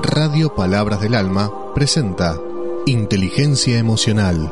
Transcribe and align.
Radio 0.00 0.54
Palabras 0.54 1.02
del 1.02 1.14
Alma 1.14 1.50
presenta 1.74 2.38
Inteligencia 2.86 3.78
Emocional, 3.78 4.50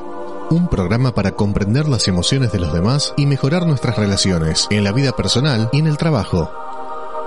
un 0.50 0.68
programa 0.68 1.14
para 1.14 1.32
comprender 1.32 1.88
las 1.88 2.08
emociones 2.08 2.52
de 2.52 2.60
los 2.60 2.74
demás 2.74 3.14
y 3.16 3.24
mejorar 3.24 3.66
nuestras 3.66 3.96
relaciones 3.96 4.66
en 4.70 4.84
la 4.84 4.92
vida 4.92 5.12
personal 5.12 5.70
y 5.72 5.78
en 5.78 5.86
el 5.86 5.96
trabajo. 5.96 6.50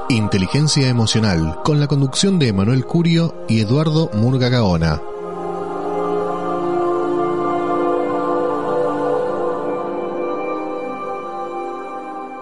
Inteligencia 0.10 0.90
Emocional, 0.90 1.60
con 1.64 1.80
la 1.80 1.88
conducción 1.88 2.38
de 2.38 2.50
Emanuel 2.50 2.86
Curio 2.86 3.34
y 3.50 3.62
Eduardo 3.62 4.12
Murga 4.14 4.50
Gaona. 4.50 5.02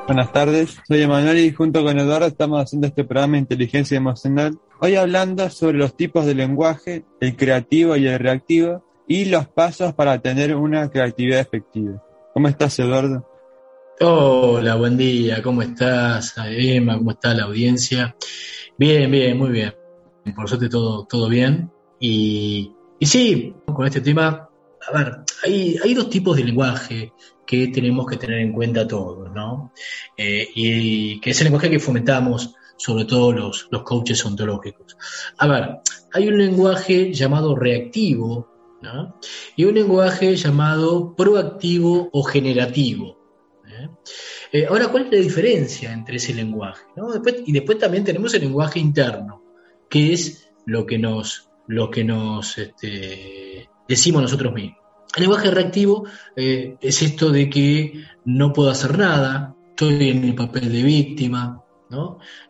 Buenas 0.05 0.33
tardes, 0.33 0.77
soy 0.85 1.03
Emanuel 1.03 1.39
y 1.39 1.53
junto 1.53 1.81
con 1.85 1.97
Eduardo 1.97 2.27
estamos 2.27 2.61
haciendo 2.61 2.87
este 2.87 3.05
programa 3.05 3.37
Inteligencia 3.37 3.95
Emocional. 3.95 4.59
Hoy 4.83 4.95
hablando 4.95 5.47
sobre 5.51 5.77
los 5.77 5.95
tipos 5.95 6.25
de 6.25 6.33
lenguaje, 6.33 7.05
el 7.19 7.35
creativo 7.35 7.95
y 7.97 8.07
el 8.07 8.17
reactivo, 8.17 8.83
y 9.07 9.25
los 9.25 9.47
pasos 9.47 9.93
para 9.93 10.19
tener 10.23 10.55
una 10.55 10.89
creatividad 10.89 11.39
efectiva. 11.39 12.03
¿Cómo 12.33 12.47
estás, 12.47 12.79
Eduardo? 12.79 13.23
Hola, 13.99 14.73
buen 14.77 14.97
día, 14.97 15.39
¿cómo 15.43 15.61
estás, 15.61 16.33
Emma? 16.47 16.97
¿Cómo 16.97 17.11
está 17.11 17.31
la 17.35 17.43
audiencia? 17.43 18.15
Bien, 18.75 19.11
bien, 19.11 19.37
muy 19.37 19.49
bien. 19.49 19.71
Por 20.35 20.49
suerte 20.49 20.67
todo, 20.67 21.05
todo 21.05 21.29
bien. 21.29 21.71
Y, 21.99 22.73
y 22.97 23.05
sí, 23.05 23.53
con 23.67 23.85
este 23.85 24.01
tema, 24.01 24.49
a 24.91 24.97
ver, 24.97 25.17
hay, 25.43 25.93
dos 25.93 26.09
tipos 26.09 26.35
de 26.35 26.43
lenguaje 26.43 27.13
que 27.45 27.67
tenemos 27.67 28.07
que 28.07 28.17
tener 28.17 28.39
en 28.39 28.51
cuenta 28.51 28.87
todos, 28.87 29.31
¿no? 29.31 29.73
Eh, 30.17 30.49
y, 30.55 31.19
que 31.19 31.29
es 31.29 31.39
el 31.41 31.45
lenguaje 31.45 31.69
que 31.69 31.79
fomentamos, 31.79 32.55
sobre 32.81 33.05
todo 33.05 33.31
los, 33.31 33.67
los 33.69 33.83
coaches 33.83 34.25
ontológicos. 34.25 34.97
A 35.37 35.47
ver, 35.47 35.77
hay 36.13 36.27
un 36.27 36.37
lenguaje 36.37 37.13
llamado 37.13 37.55
reactivo. 37.55 38.49
Y 39.55 39.65
un 39.65 39.75
lenguaje 39.75 40.35
llamado 40.35 41.15
proactivo 41.15 42.09
o 42.11 42.23
generativo. 42.23 43.15
¿eh? 43.67 43.87
Eh, 44.51 44.65
ahora, 44.65 44.87
¿cuál 44.87 45.05
es 45.05 45.11
la 45.11 45.19
diferencia 45.19 45.93
entre 45.93 46.15
ese 46.15 46.33
lenguaje? 46.33 46.81
y 47.45 47.51
después 47.51 47.77
también 47.77 48.03
tenemos 48.03 48.33
el 48.33 48.41
lenguaje 48.41 48.79
interno, 48.79 49.43
que 49.87 50.13
es 50.13 50.49
lo 50.65 50.87
que 50.87 50.97
nos, 50.97 51.51
lo 51.67 51.91
que 51.91 52.03
nos 52.03 52.57
este, 52.57 53.69
decimos 53.87 54.23
nosotros 54.23 54.51
mismos. 54.51 54.79
El 55.15 55.21
lenguaje 55.21 55.51
reactivo 55.51 56.05
eh, 56.35 56.75
es 56.81 57.03
esto 57.03 57.29
de 57.29 57.51
que 57.51 58.03
no 58.25 58.51
puedo 58.51 58.71
hacer 58.71 58.97
nada, 58.97 59.55
estoy 59.69 60.09
en 60.09 60.23
el 60.23 60.33
papel 60.33 60.71
de 60.71 60.81
víctima, 60.81 61.63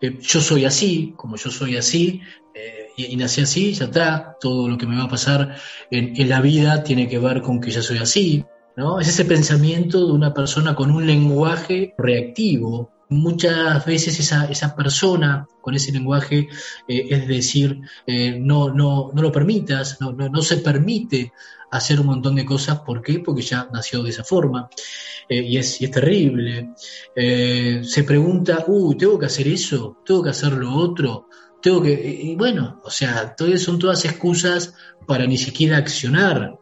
Eh, 0.02 0.18
yo 0.22 0.42
soy 0.42 0.66
así, 0.66 1.14
como 1.18 1.36
yo 1.36 1.50
soy 1.50 1.78
así, 1.78 2.22
eh, 2.54 2.90
y, 2.98 3.16
nací 3.16 3.42
así, 3.42 3.74
ya 3.74 3.86
está, 3.86 4.38
todo 4.40 4.68
lo 4.68 4.78
que 4.78 4.86
me 4.86 4.98
va 4.98 5.04
a 5.04 5.10
pasar 5.10 5.56
en, 5.90 6.20
en, 6.20 6.30
la 6.30 6.42
vida 6.42 6.84
tiene 6.84 7.08
que 7.08 7.20
ver 7.20 7.42
con 7.42 7.60
que 7.62 7.72
ya 7.72 7.82
soy 7.82 7.98
así, 7.98 8.46
¿no? 8.76 9.00
Es 9.00 9.08
ese 9.08 9.26
pensamiento 9.26 10.06
de 10.06 10.12
una 10.12 10.34
persona 10.34 10.76
con 10.76 10.92
un 10.92 11.08
lenguaje 11.08 11.94
reactivo, 11.98 12.92
muchas 13.12 13.86
veces 13.86 14.18
esa, 14.20 14.46
esa 14.46 14.74
persona 14.74 15.46
con 15.60 15.76
ese 15.76 15.92
lenguaje, 15.92 16.48
eh, 16.88 17.08
es 17.10 17.28
decir, 17.28 17.82
eh, 18.08 18.40
no, 18.40 18.74
no, 18.74 19.12
no 19.14 19.22
lo 19.22 19.32
permitas, 19.32 20.00
no, 20.00 20.14
no, 20.14 20.30
no, 20.30 20.42
se 20.42 20.58
permite 20.58 21.34
hacer 21.72 22.00
un 22.00 22.08
montón 22.08 22.36
de 22.36 22.46
cosas. 22.46 22.80
¿Por 22.80 23.02
qué? 23.02 23.20
Porque 23.20 23.42
ya 23.42 23.68
nació 23.72 24.02
de 24.02 24.12
esa 24.12 24.24
forma 24.24 24.70
eh, 25.28 25.42
y, 25.42 25.58
es, 25.58 25.82
y, 25.82 25.86
es, 25.86 25.92
terrible. 25.92 26.70
se 27.14 28.04
pregunta, 28.06 28.64
uy, 28.68 28.96
¿tengo 28.96 29.20
que 29.20 29.26
hacer 29.26 29.48
eso? 29.48 29.98
¿Tengo 30.06 30.24
que 30.24 30.30
hacer 30.30 30.54
lo 30.54 30.74
otro? 30.74 31.28
Tengo 31.62 31.82
que... 31.84 31.92
Y 32.24 32.36
bueno, 32.36 32.82
o 32.84 32.90
sea, 32.90 33.36
todas, 33.36 33.62
son 33.62 33.78
todas 33.78 34.06
excusas 34.06 34.74
para 35.06 35.28
ni 35.28 35.38
siquiera 35.38 35.78
accionar. 35.78 36.58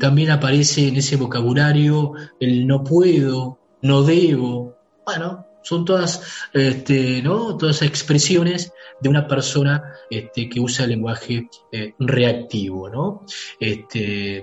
también 0.00 0.30
aparece 0.30 0.88
en 0.88 0.96
ese 0.96 1.16
vocabulario 1.16 2.12
el 2.38 2.66
no 2.66 2.84
puedo, 2.84 3.58
no 3.82 4.02
debo, 4.02 4.76
bueno, 5.04 5.46
son 5.62 5.84
todas, 5.84 6.22
este, 6.52 7.22
¿no? 7.22 7.56
todas 7.56 7.82
expresiones 7.82 8.72
de 9.00 9.08
una 9.08 9.26
persona 9.26 9.82
este, 10.10 10.48
que 10.48 10.60
usa 10.60 10.84
el 10.84 10.90
lenguaje 10.90 11.48
eh, 11.72 11.94
reactivo, 11.98 12.88
¿no? 12.88 13.24
Este, 13.58 14.38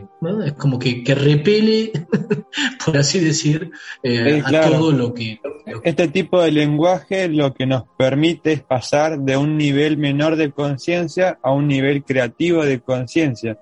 Es 0.46 0.54
como 0.54 0.80
que, 0.80 1.04
que 1.04 1.16
repele, 1.16 1.92
por 2.86 2.98
así 2.98 3.20
decir, 3.20 3.72
eh, 4.04 4.42
a 4.44 4.70
todo 4.70 4.92
lo 4.92 5.14
que, 5.14 5.40
lo 5.44 5.82
que... 5.82 5.90
Este 5.90 6.08
tipo 6.08 6.42
de 6.42 6.52
lenguaje 6.52 7.28
lo 7.30 7.54
que 7.54 7.66
nos 7.66 7.84
permite 7.98 8.54
es 8.54 8.62
pasar 8.62 9.20
de 9.20 9.38
un 9.38 9.58
nivel 9.58 9.98
menor 9.98 10.36
de 10.36 10.52
conciencia 10.52 11.40
a 11.42 11.52
un 11.52 11.68
nivel 11.68 12.04
creativo 12.04 12.66
de 12.66 12.82
conciencia 12.82 13.58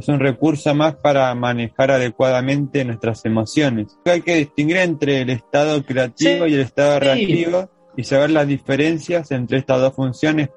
es 0.00 0.08
un 0.08 0.18
recurso 0.18 0.74
más 0.74 0.96
para 0.96 1.34
manejar 1.34 1.90
adecuadamente 1.90 2.84
nuestras 2.84 3.24
emociones. 3.26 3.98
Hay 4.06 4.22
que 4.22 4.36
distinguir 4.36 4.78
entre 4.78 5.20
el 5.20 5.30
estado 5.30 5.84
creativo 5.84 6.46
y 6.46 6.54
el 6.54 6.60
estado 6.60 7.00
reactivo 7.00 7.70
y 7.96 8.04
saber 8.04 8.30
las 8.30 8.46
diferencias 8.46 9.30
entre 9.30 9.58
estas 9.58 9.78
dos 9.80 9.94
funciones. 9.94 10.48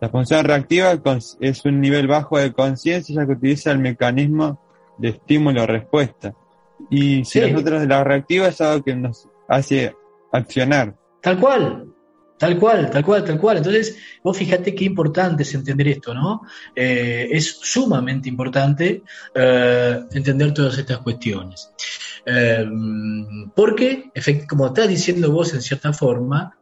La 0.00 0.08
función 0.08 0.44
reactiva 0.44 0.96
es 1.40 1.64
un 1.64 1.80
nivel 1.80 2.06
bajo 2.06 2.38
de 2.38 2.52
conciencia 2.52 3.16
ya 3.16 3.26
que 3.26 3.32
utiliza 3.32 3.72
el 3.72 3.80
mecanismo 3.80 4.60
de 4.96 5.08
estímulo-respuesta. 5.08 6.34
Y 6.88 7.24
si 7.24 7.40
nosotros 7.40 7.84
la 7.86 8.04
reactiva 8.04 8.46
es 8.46 8.60
algo 8.60 8.84
que 8.84 8.94
nos 8.94 9.28
hace 9.48 9.96
accionar. 10.30 10.94
Tal 11.20 11.40
cual, 11.40 11.87
Tal 12.38 12.56
cual, 12.56 12.88
tal 12.90 13.04
cual, 13.04 13.24
tal 13.24 13.38
cual. 13.38 13.56
Entonces, 13.56 13.96
vos 14.22 14.36
fíjate 14.36 14.74
qué 14.74 14.84
importante 14.84 15.42
es 15.42 15.54
entender 15.54 15.88
esto, 15.88 16.14
¿no? 16.14 16.42
Eh, 16.74 17.28
es 17.32 17.58
sumamente 17.60 18.28
importante 18.28 19.02
eh, 19.34 20.00
entender 20.12 20.54
todas 20.54 20.78
estas 20.78 20.98
cuestiones. 20.98 21.72
Eh, 22.24 22.64
porque, 23.54 24.12
como 24.48 24.68
estás 24.68 24.88
diciendo 24.88 25.32
vos 25.32 25.52
en 25.52 25.62
cierta 25.62 25.92
forma, 25.92 26.56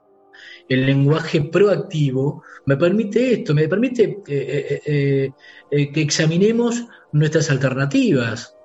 el 0.68 0.86
lenguaje 0.86 1.42
proactivo 1.42 2.42
me 2.64 2.76
permite 2.76 3.34
esto, 3.34 3.54
me 3.54 3.68
permite 3.68 4.22
que 4.24 5.32
examinemos 5.70 6.86
nuestras 7.12 7.50
alternativas, 7.50 8.55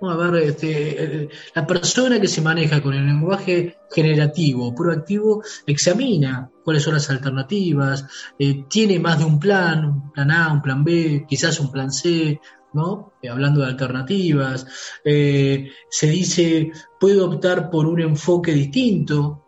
a 0.00 0.16
ver, 0.16 0.42
este, 0.42 1.28
la 1.54 1.66
persona 1.66 2.20
que 2.20 2.28
se 2.28 2.42
maneja 2.42 2.82
con 2.82 2.94
el 2.94 3.06
lenguaje 3.06 3.78
generativo, 3.90 4.74
proactivo, 4.74 5.42
examina 5.66 6.50
cuáles 6.64 6.82
son 6.82 6.94
las 6.94 7.08
alternativas, 7.08 8.06
eh, 8.38 8.64
tiene 8.68 8.98
más 8.98 9.18
de 9.18 9.24
un 9.24 9.38
plan, 9.38 9.84
un 9.84 10.12
plan 10.12 10.30
A, 10.30 10.52
un 10.52 10.62
plan 10.62 10.84
B, 10.84 11.24
quizás 11.28 11.58
un 11.60 11.70
plan 11.72 11.90
C, 11.90 12.40
¿no? 12.74 13.12
Eh, 13.22 13.28
hablando 13.28 13.62
de 13.62 13.68
alternativas, 13.68 14.66
eh, 15.04 15.70
se 15.88 16.08
dice, 16.08 16.72
puedo 17.00 17.26
optar 17.26 17.70
por 17.70 17.86
un 17.86 18.00
enfoque 18.00 18.52
distinto, 18.52 19.45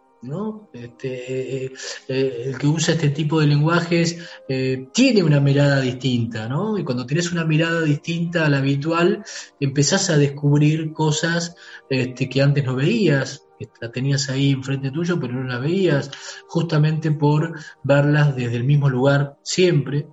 Este, 0.72 1.66
eh, 1.66 1.72
eh, 2.08 2.42
el 2.46 2.58
que 2.58 2.66
usa 2.66 2.94
este 2.94 3.10
tipo 3.10 3.40
de 3.40 3.46
lenguajes 3.46 4.18
eh, 4.48 4.88
tiene 4.92 5.22
una 5.22 5.38
mirada 5.38 5.80
distinta, 5.80 6.48
¿no? 6.48 6.76
Y 6.76 6.82
cuando 6.82 7.06
tienes 7.06 7.30
una 7.30 7.44
mirada 7.44 7.82
distinta 7.82 8.44
a 8.44 8.48
la 8.48 8.58
habitual, 8.58 9.22
empezás 9.60 10.10
a 10.10 10.18
descubrir 10.18 10.92
cosas 10.92 11.54
este, 11.88 12.28
que 12.28 12.42
antes 12.42 12.64
no 12.64 12.74
veías, 12.74 13.44
que 13.60 13.68
la 13.80 13.92
tenías 13.92 14.28
ahí 14.28 14.50
enfrente 14.50 14.90
tuyo, 14.90 15.20
pero 15.20 15.34
no 15.34 15.44
las 15.44 15.60
veías, 15.60 16.10
justamente 16.48 17.12
por 17.12 17.54
verlas 17.84 18.34
desde 18.34 18.56
el 18.56 18.64
mismo 18.64 18.88
lugar 18.88 19.36
siempre. 19.42 20.08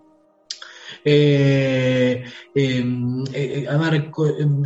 Em, 1.04 2.24
a 3.70 3.78
ver, 3.78 4.12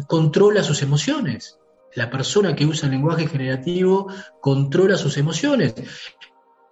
controla 0.08 0.64
sus 0.64 0.82
emociones 0.82 1.59
la 1.96 2.10
persona 2.10 2.56
que 2.56 2.66
usa 2.66 2.88
el 2.88 2.94
lenguaje 2.94 3.28
generativo 3.28 4.08
controla 4.42 4.98
sus 4.98 5.18
emociones. 5.18 5.74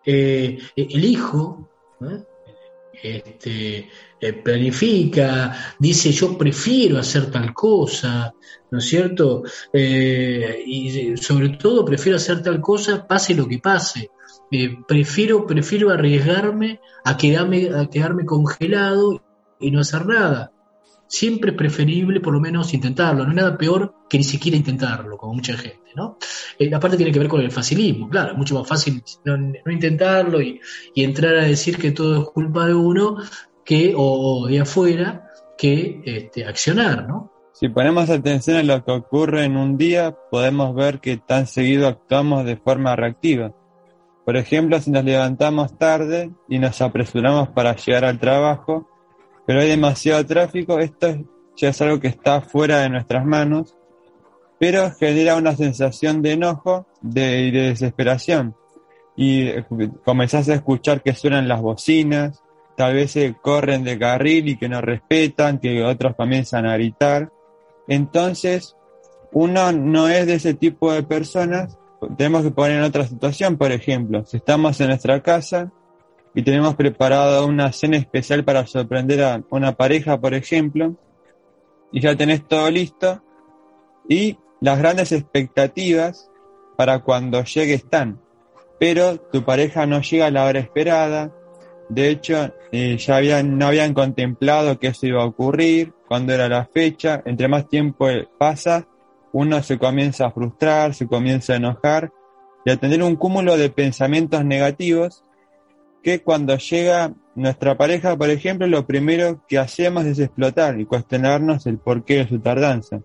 Eh, 0.05 0.57
el 0.75 1.03
hijo 1.03 1.69
este, 3.01 3.89
eh, 4.19 4.33
planifica, 4.33 5.75
dice 5.80 6.12
yo 6.12 6.38
prefiero 6.38 6.97
hacer 7.00 7.30
tal 7.30 7.53
cosa, 7.53 8.33
¿no 8.71 8.80
es 8.80 8.86
cierto? 8.86 9.44
Eh, 9.74 10.63
y 10.65 11.18
sobre 11.18 11.50
todo 11.50 11.83
prefiero 11.83 12.18
hacer 12.18 12.42
tal 12.42 12.62
cosa 12.62 13.06
pase 13.06 13.36
lo 13.36 13.47
que 13.47 13.59
pase. 13.59 14.09
prefiero, 14.88 15.45
prefiero 15.45 15.92
arriesgarme 15.92 16.80
a 17.03 17.18
quedarme, 17.18 17.69
a 17.75 17.89
quedarme 17.89 18.25
congelado 18.25 19.21
y 19.59 19.71
no 19.71 19.81
hacer 19.81 20.06
nada 20.06 20.51
siempre 21.07 21.51
es 21.51 21.57
preferible 21.57 22.19
por 22.19 22.33
lo 22.33 22.39
menos 22.39 22.74
intentarlo. 22.74 23.24
No 23.24 23.30
hay 23.30 23.36
nada 23.36 23.57
peor 23.57 23.95
que 24.09 24.18
ni 24.18 24.24
siquiera 24.24 24.57
intentarlo, 24.57 25.18
como 25.18 25.33
mucha 25.33 25.57
gente, 25.57 25.92
¿no? 25.95 26.18
Eh, 26.59 26.74
aparte 26.74 26.98
tiene 26.98 27.12
que 27.12 27.19
ver 27.19 27.27
con 27.27 27.42
el 27.42 27.51
facilismo, 27.51 28.09
claro, 28.09 28.31
es 28.31 28.38
mucho 28.38 28.56
más 28.56 28.68
fácil 28.68 29.04
no, 29.25 29.71
intentarlo 29.71 30.42
y, 30.42 30.59
entrar 30.95 31.36
a 31.36 31.45
decir 31.45 31.77
que 31.77 31.92
todo 31.92 32.21
es 32.21 32.30
culpa 32.30 32.65
de 32.65 32.74
uno 32.74 33.18
que 33.63 33.94
o, 33.95 34.48
de 34.48 34.62
afuera 34.62 35.30
que 35.57 36.01
este, 36.06 36.45
accionar, 36.45 37.07
¿no? 37.07 37.31
Si 37.54 37.69
ponemos 37.69 38.09
atención 38.09 38.57
a 38.57 38.63
lo 38.63 38.86
que 38.86 38.92
ocurre 38.92 39.44
en 39.44 39.57
un 39.57 39.77
día, 39.77 40.15
podemos 40.30 40.75
ver 40.75 41.00
que 41.00 41.18
tan 41.18 41.48
seguido 41.48 41.88
actuamos 41.88 42.45
de 42.45 42.56
forma 42.56 42.95
reactiva. 42.95 43.51
Por 44.25 44.38
ejemplo, 44.38 44.80
si 44.80 44.92
nos 44.92 45.04
levantamos 45.04 45.75
tarde 45.77 46.30
y 46.50 46.59
nos 46.59 46.81
apresuramos 46.81 47.50
para 47.50 47.75
llegar 47.75 48.06
al 48.06 48.19
trabajo, 48.19 48.88
pero 49.47 49.61
hay 49.61 49.69
demasiado 49.69 50.25
tráfico, 50.25 50.77
esto 50.77 51.07
ya 51.55 51.69
es 51.69 51.81
algo 51.81 52.01
que 52.01 52.09
está 52.09 52.41
fuera 52.41 52.79
de 52.79 52.89
nuestras 52.89 53.25
manos, 53.25 53.77
pero 54.59 54.91
genera 54.91 55.38
una 55.38 55.55
sensación 55.55 56.21
de 56.21 56.33
enojo 56.33 56.85
de, 57.01 57.49
de 57.51 57.61
desesperación. 57.69 58.55
Y 59.15 59.47
eh, 59.47 59.65
comenzás 60.03 60.49
a 60.49 60.55
escuchar 60.55 61.01
que 61.01 61.15
suenan 61.15 61.47
las 61.47 61.61
bocinas, 61.61 62.44
tal 62.75 62.95
vez 62.95 63.11
se 63.11 63.35
corren 63.41 63.85
de 63.85 63.97
carril 63.97 64.49
y 64.49 64.57
que 64.57 64.67
no 64.67 64.81
respetan, 64.81 65.59
que 65.59 65.81
otros 65.81 66.17
comienzan 66.17 66.65
a 66.65 66.73
gritar. 66.73 67.31
Entonces, 67.88 68.75
uno 69.31 69.71
no 69.71 70.09
es 70.09 70.27
de 70.27 70.33
ese 70.33 70.55
tipo 70.55 70.91
de 70.91 71.03
personas, 71.03 71.77
tenemos 72.17 72.44
que 72.44 72.51
poner 72.51 72.79
en 72.79 72.83
otra 72.83 73.07
situación, 73.07 73.55
por 73.55 73.71
ejemplo, 73.71 74.25
si 74.25 74.38
estamos 74.38 74.79
en 74.81 74.89
nuestra 74.89 75.23
casa 75.23 75.71
y 76.33 76.44
tenemos 76.44 76.75
preparado 76.75 77.45
una 77.45 77.71
cena 77.71 77.97
especial 77.97 78.44
para 78.44 78.65
sorprender 78.68 79.24
a 79.24 79.44
una 79.50 79.75
pareja, 79.75 80.19
por 80.19 80.33
ejemplo, 80.33 80.95
y 81.91 82.01
ya 82.01 82.15
tenés 82.15 82.47
todo 82.47 82.69
listo, 82.69 83.21
y 84.07 84.38
las 84.62 84.77
grandes 84.79 85.12
expectativas 85.12 86.29
para 86.75 87.00
cuando 87.00 87.44
llegue 87.44 87.74
están, 87.74 88.19
pero 88.79 89.19
tu 89.19 89.44
pareja 89.44 89.85
no 89.85 90.01
llega 90.01 90.27
a 90.27 90.31
la 90.31 90.45
hora 90.45 90.59
esperada, 90.59 91.31
de 91.89 92.09
hecho, 92.09 92.53
eh, 92.71 92.97
ya 92.97 93.18
habían, 93.18 93.57
no 93.57 93.68
habían 93.68 93.94
contemplado 93.94 94.77
que 94.77 94.88
eso 94.88 95.07
iba 95.07 95.23
a 95.23 95.27
ocurrir, 95.27 95.94
cuando 96.07 96.33
era 96.33 96.50
la 96.50 96.65
fecha, 96.65 97.21
entre 97.25 97.47
más 97.47 97.68
tiempo 97.68 98.07
pasa, 98.38 98.88
uno 99.31 99.62
se 99.63 99.77
comienza 99.77 100.27
a 100.27 100.31
frustrar, 100.31 100.94
se 100.94 101.07
comienza 101.07 101.53
a 101.53 101.57
enojar 101.57 102.12
y 102.65 102.71
a 102.71 102.77
tener 102.77 103.03
un 103.03 103.15
cúmulo 103.15 103.57
de 103.57 103.69
pensamientos 103.69 104.44
negativos 104.44 105.23
que 106.03 106.21
cuando 106.21 106.57
llega 106.57 107.13
nuestra 107.35 107.77
pareja, 107.77 108.17
por 108.17 108.29
ejemplo, 108.29 108.67
lo 108.67 108.85
primero 108.85 109.44
que 109.47 109.59
hacemos 109.59 110.05
es 110.05 110.19
explotar 110.19 110.79
y 110.79 110.85
cuestionarnos 110.85 111.65
el 111.67 111.77
porqué 111.77 112.17
de 112.17 112.27
su 112.27 112.39
tardanza. 112.39 113.01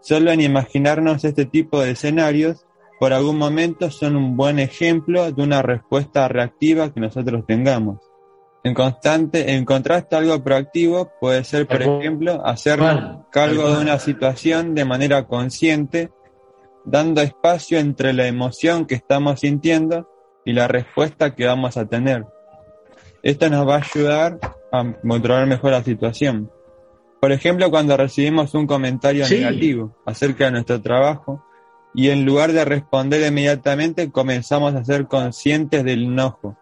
Solo 0.00 0.30
en 0.30 0.40
imaginarnos 0.40 1.24
este 1.24 1.46
tipo 1.46 1.80
de 1.80 1.92
escenarios, 1.92 2.66
por 3.00 3.12
algún 3.12 3.38
momento 3.38 3.90
son 3.90 4.16
un 4.16 4.36
buen 4.36 4.58
ejemplo 4.58 5.30
de 5.30 5.42
una 5.42 5.62
respuesta 5.62 6.28
reactiva 6.28 6.92
que 6.92 7.00
nosotros 7.00 7.44
tengamos. 7.46 7.98
En 8.64 8.74
constante, 8.74 9.54
en 9.54 9.64
contraste, 9.64 10.16
algo 10.16 10.42
proactivo 10.42 11.10
puede 11.20 11.44
ser, 11.44 11.66
por 11.66 11.80
ejemplo, 11.80 12.44
hacernos 12.44 13.24
cargo 13.30 13.70
de 13.70 13.80
una 13.80 13.98
situación 13.98 14.74
de 14.74 14.84
manera 14.84 15.26
consciente, 15.26 16.10
dando 16.84 17.22
espacio 17.22 17.78
entre 17.78 18.12
la 18.12 18.26
emoción 18.26 18.84
que 18.84 18.96
estamos 18.96 19.40
sintiendo 19.40 20.08
y 20.48 20.54
la 20.54 20.66
respuesta 20.66 21.34
que 21.34 21.44
vamos 21.44 21.76
a 21.76 21.84
tener. 21.84 22.24
Esto 23.22 23.50
nos 23.50 23.68
va 23.68 23.76
a 23.76 23.82
ayudar 23.82 24.38
a 24.72 24.94
controlar 25.06 25.46
mejor 25.46 25.72
la 25.72 25.84
situación. 25.84 26.50
Por 27.20 27.32
ejemplo, 27.32 27.70
cuando 27.70 27.94
recibimos 27.98 28.54
un 28.54 28.66
comentario 28.66 29.28
negativo 29.28 29.94
acerca 30.06 30.46
de 30.46 30.52
nuestro 30.52 30.80
trabajo 30.80 31.44
y 31.94 32.08
en 32.08 32.24
lugar 32.24 32.52
de 32.52 32.64
responder 32.64 33.30
inmediatamente 33.30 34.10
comenzamos 34.10 34.74
a 34.74 34.82
ser 34.86 35.06
conscientes 35.06 35.84
del 35.84 36.04
enojo. 36.04 36.56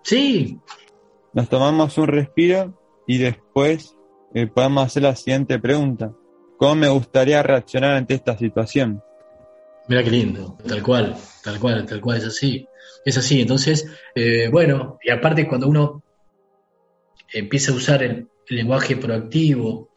Sí, 0.00 0.58
nos 1.34 1.50
tomamos 1.50 1.98
un 1.98 2.06
respiro 2.06 2.80
y 3.06 3.18
después 3.18 3.94
eh, 4.32 4.46
podemos 4.46 4.86
hacer 4.86 5.02
la 5.02 5.16
siguiente 5.16 5.58
pregunta. 5.58 6.12
¿Cómo 6.56 6.76
me 6.76 6.88
gustaría 6.88 7.42
reaccionar 7.42 7.90
ante 7.90 8.14
esta 8.14 8.38
situación? 8.38 9.02
Mira 9.88 10.02
qué 10.02 10.10
lindo, 10.10 10.58
tal 10.66 10.82
cual, 10.82 11.16
tal 11.42 11.60
cual, 11.60 11.86
tal 11.86 12.00
cual, 12.00 12.18
es 12.18 12.24
así. 12.24 12.66
Es 13.04 13.16
así, 13.16 13.40
entonces, 13.40 13.86
eh, 14.14 14.48
bueno, 14.50 14.98
y 15.02 15.10
aparte 15.10 15.46
cuando 15.46 15.68
uno 15.68 16.02
empieza 17.32 17.72
a 17.72 17.76
usar 17.76 18.02
el, 18.02 18.28
lenguaje 18.48 18.96
proactivo, 18.96 19.90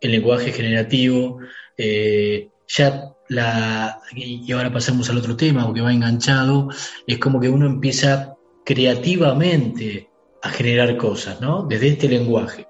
el 0.00 0.12
lenguaje 0.12 0.52
generativo, 0.52 1.40
eh, 1.76 2.48
ya 2.68 3.14
la, 3.28 4.00
y 4.14 4.50
ahora 4.52 4.72
pasamos 4.72 5.10
al 5.10 5.18
otro 5.18 5.36
tema, 5.36 5.72
que 5.72 5.80
va 5.80 5.92
enganchado, 5.92 6.68
es 7.06 7.18
como 7.18 7.40
que 7.40 7.48
uno 7.48 7.66
empieza 7.66 8.36
creativamente 8.64 10.08
a 10.42 10.50
generar 10.50 10.96
cosas, 10.96 11.40
¿no? 11.40 11.66
Desde 11.68 11.88
este 11.88 12.08
lenguaje. 12.08 12.66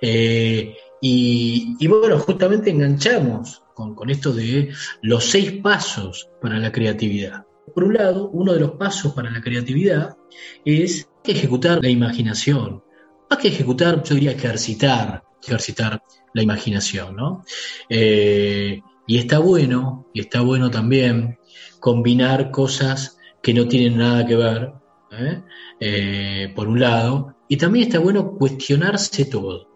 Eh, 0.00 0.76
y, 1.00 1.86
bueno, 1.86 2.18
justamente 2.18 2.70
enganchamos 2.70 3.59
con, 3.94 4.10
esto 4.10 4.32
de 4.32 4.72
los 5.02 5.24
seis 5.24 5.52
pasos 5.62 6.28
para 6.40 6.58
la 6.58 6.72
creatividad. 6.72 7.44
Por 7.74 7.84
un 7.84 7.94
lado, 7.94 8.28
uno 8.30 8.52
de 8.52 8.60
los 8.60 8.72
pasos 8.72 9.12
para 9.12 9.30
la 9.30 9.40
creatividad 9.40 10.16
es 10.64 11.08
ejecutar 11.24 11.80
la 11.82 11.88
imaginación. 11.88 12.82
Más 13.28 13.38
que 13.38 13.48
ejecutar, 13.48 14.02
yo 14.02 14.14
diría 14.14 14.32
ejercitar, 14.32 15.22
ejercitar 15.42 16.02
la 16.34 16.42
imaginación, 16.42 17.16
¿no? 17.16 17.44
Eh, 17.88 18.80
y 19.06 19.18
está 19.18 19.38
bueno, 19.38 20.08
y 20.12 20.20
está 20.20 20.40
bueno 20.40 20.70
también 20.70 21.38
combinar 21.78 22.50
cosas 22.50 23.18
que 23.42 23.54
no 23.54 23.66
tienen 23.66 23.98
nada 23.98 24.26
que 24.26 24.36
ver, 24.36 24.72
¿eh? 25.12 25.42
Eh, 25.80 26.52
por 26.54 26.68
un 26.68 26.80
lado, 26.80 27.36
y 27.48 27.56
también 27.56 27.86
está 27.86 27.98
bueno 27.98 28.32
cuestionarse 28.36 29.24
todo. 29.24 29.68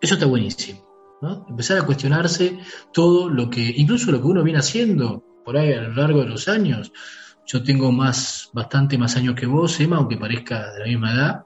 Eso 0.00 0.14
está 0.14 0.26
buenísimo. 0.26 0.89
Empezar 1.22 1.78
a 1.78 1.86
cuestionarse 1.86 2.58
todo 2.92 3.28
lo 3.28 3.50
que, 3.50 3.60
incluso 3.76 4.10
lo 4.10 4.20
que 4.20 4.26
uno 4.26 4.42
viene 4.42 4.58
haciendo 4.58 5.22
por 5.44 5.56
ahí 5.56 5.72
a 5.72 5.82
lo 5.82 5.94
largo 5.94 6.20
de 6.20 6.28
los 6.28 6.48
años. 6.48 6.92
Yo 7.46 7.62
tengo 7.62 7.90
más, 7.90 8.50
bastante 8.52 8.96
más 8.96 9.16
años 9.16 9.34
que 9.34 9.46
vos, 9.46 9.78
Emma, 9.80 9.96
aunque 9.96 10.16
parezca 10.16 10.72
de 10.72 10.78
la 10.80 10.86
misma 10.86 11.12
edad, 11.12 11.44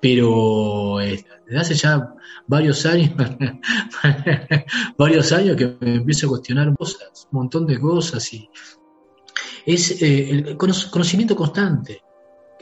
pero 0.00 1.00
eh, 1.00 1.24
desde 1.46 1.60
hace 1.60 1.74
ya 1.74 2.14
varios 2.46 2.86
años, 2.86 3.10
varios 4.98 5.32
años 5.32 5.56
que 5.56 5.76
me 5.80 5.96
empiezo 5.96 6.26
a 6.26 6.30
cuestionar 6.30 6.74
cosas, 6.76 7.28
un 7.32 7.40
montón 7.40 7.66
de 7.66 7.80
cosas 7.80 8.32
y 8.32 8.48
es 9.66 10.00
el 10.00 10.56
conocimiento 10.56 11.34
constante 11.34 12.02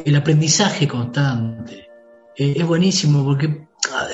el 0.04 0.16
aprendizaje 0.16 0.86
constante. 0.86 1.88
Eh, 2.36 2.54
es 2.56 2.66
buenísimo 2.66 3.24
porque 3.24 3.67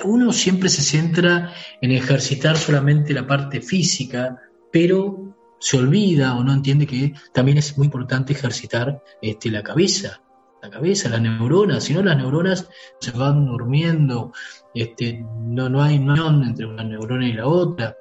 uno 0.04 0.32
siempre 0.32 0.68
se 0.68 0.82
centra 0.82 1.52
en 1.80 1.92
ejercitar 1.92 2.56
solamente 2.56 3.14
la 3.14 3.26
parte 3.26 3.60
física, 3.60 4.38
pero 4.70 5.34
se 5.58 5.78
olvida 5.78 6.36
o 6.36 6.44
no 6.44 6.52
entiende 6.52 6.86
que 6.86 7.14
también 7.32 7.58
es 7.58 7.76
muy 7.78 7.86
importante 7.86 8.32
ejercitar 8.32 9.02
este, 9.22 9.50
la 9.50 9.62
cabeza, 9.62 10.20
la 10.62 10.70
cabeza, 10.70 11.08
las 11.08 11.20
neuronas, 11.20 11.84
si 11.84 11.94
no 11.94 12.02
las 12.02 12.16
neuronas 12.16 12.68
se 13.00 13.10
van 13.12 13.46
durmiendo, 13.46 14.32
este, 14.74 15.22
no, 15.40 15.68
no 15.68 15.82
hay 15.82 15.98
unión 15.98 16.42
entre 16.42 16.66
una 16.66 16.82
neurona 16.84 17.28
y 17.28 17.32
la 17.32 17.46
otra 17.46 17.96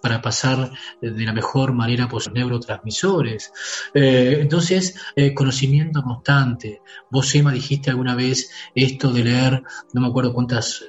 para 0.00 0.22
pasar 0.22 0.70
de 1.00 1.24
la 1.24 1.32
mejor 1.32 1.72
manera 1.72 2.08
por 2.08 2.24
los 2.24 2.32
neurotransmisores. 2.32 3.52
Eh, 3.94 4.38
entonces, 4.40 4.96
eh, 5.16 5.34
conocimiento 5.34 6.02
constante. 6.02 6.82
Vos, 7.10 7.34
Emma, 7.34 7.52
dijiste 7.52 7.90
alguna 7.90 8.14
vez 8.14 8.50
esto 8.74 9.12
de 9.12 9.24
leer, 9.24 9.62
no 9.92 10.00
me 10.00 10.08
acuerdo 10.08 10.32
cuántas 10.32 10.84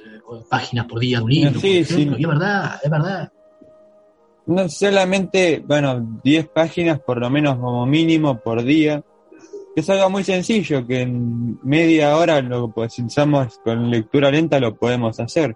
páginas 0.48 0.86
por 0.86 1.00
día 1.00 1.18
de 1.18 1.24
un 1.24 1.30
libro. 1.30 1.60
Sí, 1.60 1.84
sí. 1.84 2.10
Y 2.16 2.22
es 2.22 2.28
verdad, 2.28 2.80
es 2.82 2.90
verdad. 2.90 3.32
No 4.46 4.68
solamente, 4.68 5.62
bueno, 5.66 6.18
10 6.22 6.48
páginas 6.48 7.00
por 7.00 7.18
lo 7.20 7.28
menos 7.30 7.56
como 7.56 7.84
mínimo 7.84 8.38
por 8.38 8.62
día 8.62 9.02
es 9.76 9.90
algo 9.90 10.08
muy 10.08 10.24
sencillo, 10.24 10.86
que 10.86 11.02
en 11.02 11.58
media 11.62 12.16
hora 12.16 12.40
lo 12.40 12.72
pensamos 12.72 13.60
con 13.62 13.90
lectura 13.90 14.30
lenta 14.30 14.58
lo 14.58 14.74
podemos 14.74 15.20
hacer. 15.20 15.54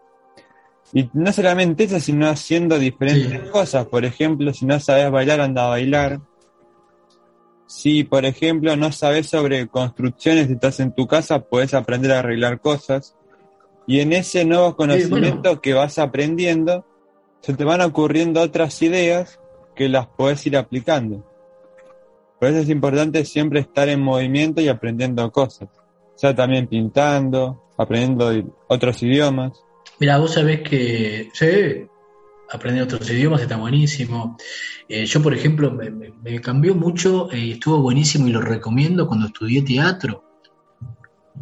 Y 0.93 1.09
no 1.15 1.33
solamente 1.33 1.85
eso, 1.85 1.99
sino 1.99 2.29
haciendo 2.29 2.79
diferentes 2.79 3.49
cosas. 3.49 3.87
Por 3.87 4.05
ejemplo, 4.05 4.53
si 4.53 4.67
no 4.67 4.79
sabes 4.79 5.11
bailar, 5.11 5.41
anda 5.41 5.65
a 5.65 5.69
bailar. 5.71 6.21
Si, 7.67 8.05
por 8.05 8.27
ejemplo, 8.27 8.77
no 8.77 8.93
sabes 8.93 9.29
sobre 9.29 9.69
construcciones, 9.69 10.51
estás 10.51 10.81
en 10.81 10.93
tu 10.93 11.07
casa, 11.07 11.41
puedes 11.41 11.73
aprender 11.73 12.13
a 12.13 12.19
arreglar 12.19 12.61
cosas. 12.61 13.17
Y 13.91 13.99
en 13.99 14.13
ese 14.13 14.45
nuevo 14.45 14.77
conocimiento 14.77 15.61
que 15.61 15.75
vas 15.75 15.99
aprendiendo, 15.99 16.87
se 17.41 17.55
te 17.55 17.65
van 17.65 17.81
ocurriendo 17.81 18.41
otras 18.41 18.81
ideas 18.83 19.41
que 19.75 19.89
las 19.89 20.07
puedes 20.07 20.47
ir 20.47 20.57
aplicando. 20.57 21.27
Por 22.39 22.51
eso 22.51 22.61
es 22.61 22.69
importante 22.69 23.25
siempre 23.25 23.59
estar 23.59 23.89
en 23.89 24.01
movimiento 24.01 24.61
y 24.61 24.69
aprendiendo 24.69 25.29
cosas. 25.33 25.71
O 26.15 26.19
sea, 26.21 26.37
también 26.37 26.69
pintando, 26.69 27.65
aprendiendo 27.77 28.55
otros 28.69 29.03
idiomas. 29.03 29.61
Mira, 29.99 30.19
vos 30.19 30.35
sabés 30.35 30.61
que, 30.61 31.29
sí, 31.33 31.89
aprender 32.49 32.85
otros 32.85 33.11
idiomas 33.11 33.43
está 33.43 33.57
buenísimo. 33.57 34.37
Eh, 34.89 35.05
yo, 35.05 35.21
por 35.21 35.35
ejemplo, 35.35 35.73
me, 35.73 36.41
cambió 36.41 36.77
mucho 36.77 37.29
y 37.33 37.55
estuvo 37.55 37.81
buenísimo 37.81 38.29
y 38.29 38.31
lo 38.31 38.41
recomiendo 38.41 39.09
cuando 39.09 39.27
estudié 39.27 39.63
teatro. 39.63 40.23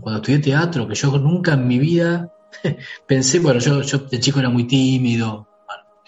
Cuando 0.00 0.22
estudié 0.22 0.38
teatro, 0.38 0.88
que 0.88 0.94
yo 0.94 1.18
nunca 1.18 1.52
en 1.52 1.68
mi 1.68 1.78
vida 1.78 2.32
pensé, 3.06 3.38
bueno, 3.40 3.60
yo, 3.60 3.82
yo 3.82 3.98
de 3.98 4.20
chico 4.20 4.38
era 4.40 4.48
muy 4.48 4.66
tímido, 4.66 5.48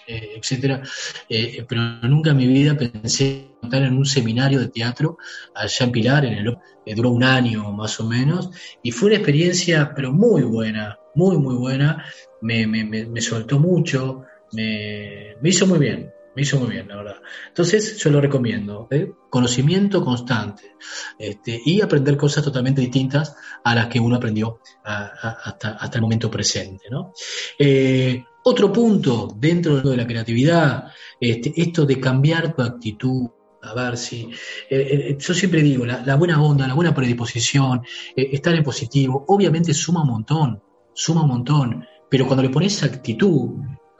eh, 0.07 0.33
etcétera, 0.37 0.81
eh, 1.29 1.63
pero 1.67 1.81
nunca 2.03 2.31
en 2.31 2.37
mi 2.37 2.47
vida 2.47 2.75
pensé 2.75 3.51
estar 3.61 3.83
en 3.83 3.95
un 3.95 4.05
seminario 4.05 4.59
de 4.59 4.67
teatro 4.67 5.17
allá 5.53 5.85
en 5.85 5.91
Pilar, 5.91 6.25
en 6.25 6.33
el, 6.33 6.57
duró 6.95 7.11
un 7.11 7.23
año 7.23 7.71
más 7.71 7.99
o 7.99 8.07
menos, 8.07 8.49
y 8.81 8.91
fue 8.91 9.07
una 9.07 9.17
experiencia, 9.17 9.93
pero 9.95 10.11
muy 10.11 10.41
buena, 10.41 10.97
muy, 11.15 11.37
muy 11.37 11.55
buena, 11.55 12.03
me, 12.41 12.65
me, 12.65 12.83
me 12.83 13.21
soltó 13.21 13.59
mucho, 13.59 14.23
me, 14.53 15.35
me 15.41 15.49
hizo 15.49 15.67
muy 15.67 15.79
bien, 15.79 16.11
me 16.35 16.43
hizo 16.43 16.59
muy 16.59 16.69
bien, 16.69 16.87
la 16.87 16.97
verdad. 16.97 17.21
Entonces, 17.47 17.97
yo 17.97 18.09
lo 18.09 18.21
recomiendo. 18.21 18.87
¿eh? 18.89 19.11
Conocimiento 19.29 20.03
constante 20.03 20.75
este, 21.19 21.61
y 21.65 21.81
aprender 21.81 22.15
cosas 22.17 22.43
totalmente 22.43 22.81
distintas 22.81 23.35
a 23.63 23.75
las 23.75 23.87
que 23.87 23.99
uno 23.99 24.15
aprendió 24.15 24.59
hasta, 24.83 25.71
hasta, 25.73 25.97
el 25.97 26.01
momento 26.01 26.31
presente. 26.31 26.85
¿no? 26.89 27.13
Eh, 27.59 28.23
otro 28.43 28.71
punto 28.71 29.33
dentro 29.35 29.81
de 29.81 29.97
la 29.97 30.07
creatividad, 30.07 30.87
este, 31.19 31.53
esto 31.55 31.85
de 31.85 31.99
cambiar 31.99 32.55
tu 32.55 32.61
actitud. 32.61 33.29
A 33.63 33.75
ver 33.75 33.95
si. 33.95 34.27
Eh, 34.71 35.15
yo 35.19 35.33
siempre 35.35 35.61
digo, 35.61 35.85
la, 35.85 36.03
la, 36.03 36.15
buena 36.15 36.41
onda, 36.41 36.67
la 36.67 36.73
buena 36.73 36.95
predisposición, 36.95 37.83
estar 38.15 38.55
en 38.55 38.63
positivo, 38.63 39.23
obviamente 39.27 39.71
suma 39.71 40.01
un 40.01 40.07
montón, 40.07 40.63
suma 40.93 41.21
un 41.21 41.27
montón, 41.27 41.85
pero 42.09 42.25
cuando 42.25 42.41
le 42.41 42.49
pones 42.49 42.81
actitud, 42.81 43.51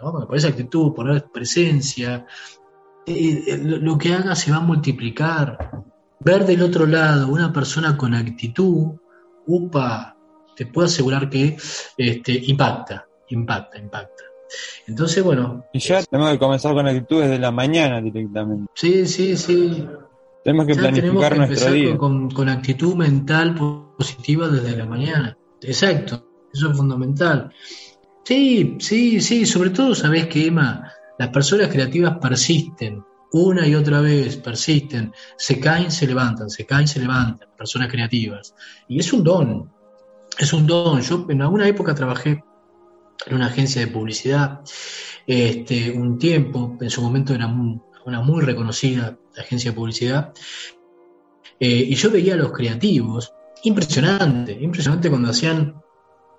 por 0.01 0.35
esa 0.35 0.49
actitud, 0.49 0.93
poner 0.93 1.25
presencia, 1.31 2.25
eh, 3.05 3.43
eh, 3.47 3.57
lo 3.57 3.97
que 3.97 4.13
haga 4.13 4.35
se 4.35 4.51
va 4.51 4.57
a 4.57 4.61
multiplicar. 4.61 5.83
Ver 6.19 6.45
del 6.45 6.61
otro 6.61 6.85
lado 6.85 7.29
una 7.29 7.51
persona 7.51 7.97
con 7.97 8.13
actitud, 8.13 8.93
upa, 9.47 10.15
te 10.55 10.67
puedo 10.67 10.85
asegurar 10.85 11.29
que 11.29 11.57
este, 11.97 12.31
impacta, 12.45 13.07
impacta, 13.29 13.79
impacta. 13.79 14.23
Entonces, 14.87 15.23
bueno. 15.23 15.65
Y 15.73 15.79
ya 15.79 16.03
tenemos 16.03 16.31
que 16.33 16.39
comenzar 16.39 16.73
con 16.73 16.87
actitud 16.87 17.21
desde 17.21 17.39
la 17.39 17.51
mañana 17.51 18.01
directamente. 18.01 18.71
Sí, 18.75 19.05
sí, 19.07 19.37
sí. 19.37 19.87
Tenemos 20.43 20.67
que 20.67 20.75
planificar 20.75 21.37
nuestro 21.37 21.71
día. 21.71 21.97
Con, 21.97 22.29
con 22.31 22.49
actitud 22.49 22.95
mental 22.95 23.55
positiva 23.97 24.47
desde 24.47 24.75
la 24.75 24.85
mañana. 24.85 25.37
Exacto, 25.61 26.23
eso 26.53 26.71
es 26.71 26.77
fundamental. 26.77 27.51
Sí, 28.31 28.77
sí, 28.79 29.19
sí, 29.19 29.45
sobre 29.45 29.71
todo 29.71 29.93
sabes 29.93 30.27
que 30.27 30.47
Emma, 30.47 30.89
las 31.19 31.27
personas 31.31 31.67
creativas 31.67 32.17
persisten, 32.17 33.03
una 33.33 33.67
y 33.67 33.75
otra 33.75 33.99
vez 33.99 34.37
persisten, 34.37 35.11
se 35.35 35.59
caen, 35.59 35.91
se 35.91 36.07
levantan, 36.07 36.49
se 36.49 36.65
caen, 36.65 36.87
se 36.87 37.01
levantan, 37.01 37.49
personas 37.57 37.91
creativas. 37.91 38.55
Y 38.87 39.01
es 39.01 39.11
un 39.11 39.25
don, 39.25 39.69
es 40.39 40.53
un 40.53 40.65
don. 40.65 41.01
Yo 41.01 41.25
en 41.27 41.41
alguna 41.41 41.67
época 41.67 41.93
trabajé 41.93 42.41
en 43.25 43.35
una 43.35 43.47
agencia 43.47 43.81
de 43.81 43.87
publicidad, 43.87 44.61
este, 45.27 45.91
un 45.91 46.17
tiempo, 46.17 46.77
en 46.79 46.89
su 46.89 47.01
momento 47.01 47.33
era 47.35 47.47
una 48.05 48.21
muy 48.21 48.43
reconocida 48.43 49.17
agencia 49.37 49.71
de 49.71 49.75
publicidad, 49.75 50.33
eh, 51.59 51.85
y 51.89 51.95
yo 51.95 52.09
veía 52.09 52.35
a 52.35 52.37
los 52.37 52.53
creativos, 52.53 53.33
impresionante, 53.63 54.53
impresionante 54.53 55.09
cuando 55.09 55.31
hacían 55.31 55.81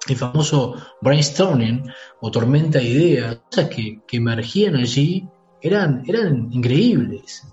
el 0.09 0.17
famoso 0.17 0.77
brainstorming 1.01 1.85
o 2.21 2.31
tormenta 2.31 2.79
de 2.79 2.85
ideas, 2.85 3.37
cosas 3.51 3.69
que, 3.69 4.01
emergían 4.13 4.77
allí, 4.77 5.27
eran, 5.61 6.03
eran 6.07 6.49
increíbles. 6.53 7.47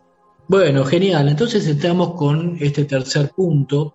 Bueno, 0.48 0.84
genial. 0.84 1.30
Entonces 1.30 1.68
estamos 1.68 2.16
con 2.16 2.58
este 2.60 2.86
tercer 2.86 3.30
punto, 3.36 3.94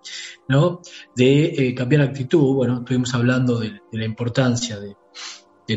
¿no? 0.49 0.81
De 1.17 1.47
eh, 1.47 1.75
cambiar 1.75 2.03
actitud. 2.03 2.55
Bueno, 2.55 2.79
estuvimos 2.79 3.13
hablando 3.13 3.59
de, 3.59 3.81
la 3.91 4.05
importancia 4.05 4.79
de, 4.79 4.95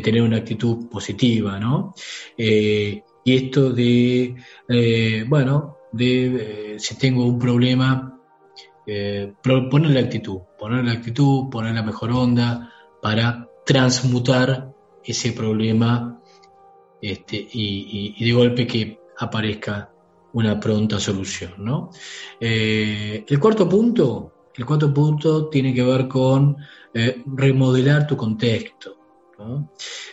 tener 0.00 0.22
una 0.22 0.36
actitud 0.36 0.88
positiva, 0.88 1.58
¿no? 1.58 1.94
Eh, 2.36 3.02
y 3.24 3.36
esto 3.36 3.72
de, 3.72 4.36
eh, 4.68 5.24
bueno, 5.26 5.78
de 5.90 6.76
si 6.78 6.96
tengo 6.96 7.26
un 7.26 7.40
problema, 7.40 8.17
eh, 8.90 9.34
poner 9.42 9.90
la 9.90 10.00
actitud, 10.00 10.38
poner 10.58 10.82
la 10.82 10.92
actitud, 10.92 11.50
poner 11.50 11.74
la 11.74 11.82
mejor 11.82 12.10
onda 12.10 12.72
para 13.02 13.46
transmutar 13.66 14.72
ese 15.04 15.32
problema 15.32 16.18
este, 17.02 17.46
y, 17.52 18.24
de 18.24 18.32
golpe 18.32 18.66
que 18.66 18.98
aparezca 19.18 19.92
una 20.32 20.58
pronta 20.58 20.98
solución. 20.98 21.52
¿no? 21.58 21.90
Eh, 22.40 23.26
el 23.28 23.38
cuarto 23.38 23.68
punto, 23.68 24.46
el 24.56 24.64
cuarto 24.64 24.92
punto 24.94 25.50
tiene 25.50 25.74
que 25.74 25.82
ver 25.82 26.08
con 26.08 26.56
eh, 26.94 27.22
remodelar 27.26 28.06
tu 28.06 28.16
contexto. 28.16 28.96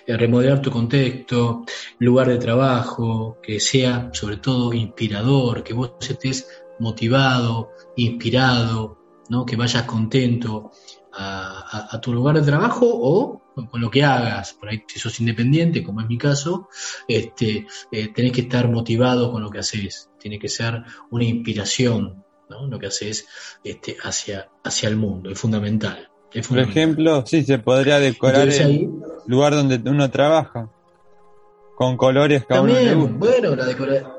remodelar 0.06 0.62
tu 0.62 0.70
contexto, 0.70 1.64
lugar 2.00 2.28
de 2.28 2.40
trabajo, 2.40 3.38
que 3.42 3.62
sea 3.62 4.10
sobre 4.12 4.38
todo 4.38 4.74
inspirador, 4.74 5.64
que 5.64 5.74
vos 5.74 5.94
estés 6.02 6.65
motivado, 6.80 7.72
inspirado, 7.96 8.98
¿no? 9.30 9.46
que 9.46 9.56
vayas 9.56 9.84
contento 9.84 10.72
a, 11.18 12.00
tu 12.02 12.14
lugar 12.14 12.36
de 12.36 12.42
trabajo 12.42 12.86
o 12.88 13.42
con 13.70 13.80
lo 13.80 13.90
que 13.90 14.04
hagas. 14.04 14.54
Por 14.54 14.70
ahí, 14.70 14.84
si 14.88 15.00
sos 15.00 15.20
independiente, 15.20 15.84
como 15.84 16.02
es 16.02 16.08
mi 16.08 16.18
caso, 16.18 16.68
este, 17.08 17.68
eh, 17.92 18.14
tenés 18.14 18.32
que 18.34 18.42
estar 18.42 18.70
motivado 18.70 19.32
con 19.32 19.42
lo 19.42 19.50
que 19.50 19.60
haces. 19.60 20.10
Tiene 20.20 20.40
que 20.40 20.50
ser 20.50 20.84
una 21.12 21.24
inspiración, 21.24 22.24
¿no? 22.50 22.68
lo 22.68 22.80
que 22.80 22.88
haces 22.88 23.28
este, 23.64 23.96
hacia, 24.04 24.50
hacia 24.64 24.90
el 24.90 24.98
mundo. 24.98 25.30
Es 25.30 25.40
fundamental. 25.40 26.10
Por 26.50 26.60
ejemplo, 26.60 27.26
sí, 27.26 27.44
se 27.44 27.60
podría 27.60 27.98
decorar 28.00 28.50
el 28.50 28.90
lugar 29.26 29.56
donde 29.56 29.82
uno 29.90 30.10
trabaja. 30.12 30.70
Con 31.78 31.98
colores 31.98 32.46
que 32.46 32.54
También, 32.54 33.20
bueno, 33.20 33.54
la 33.54 33.66
decoración 33.66 34.15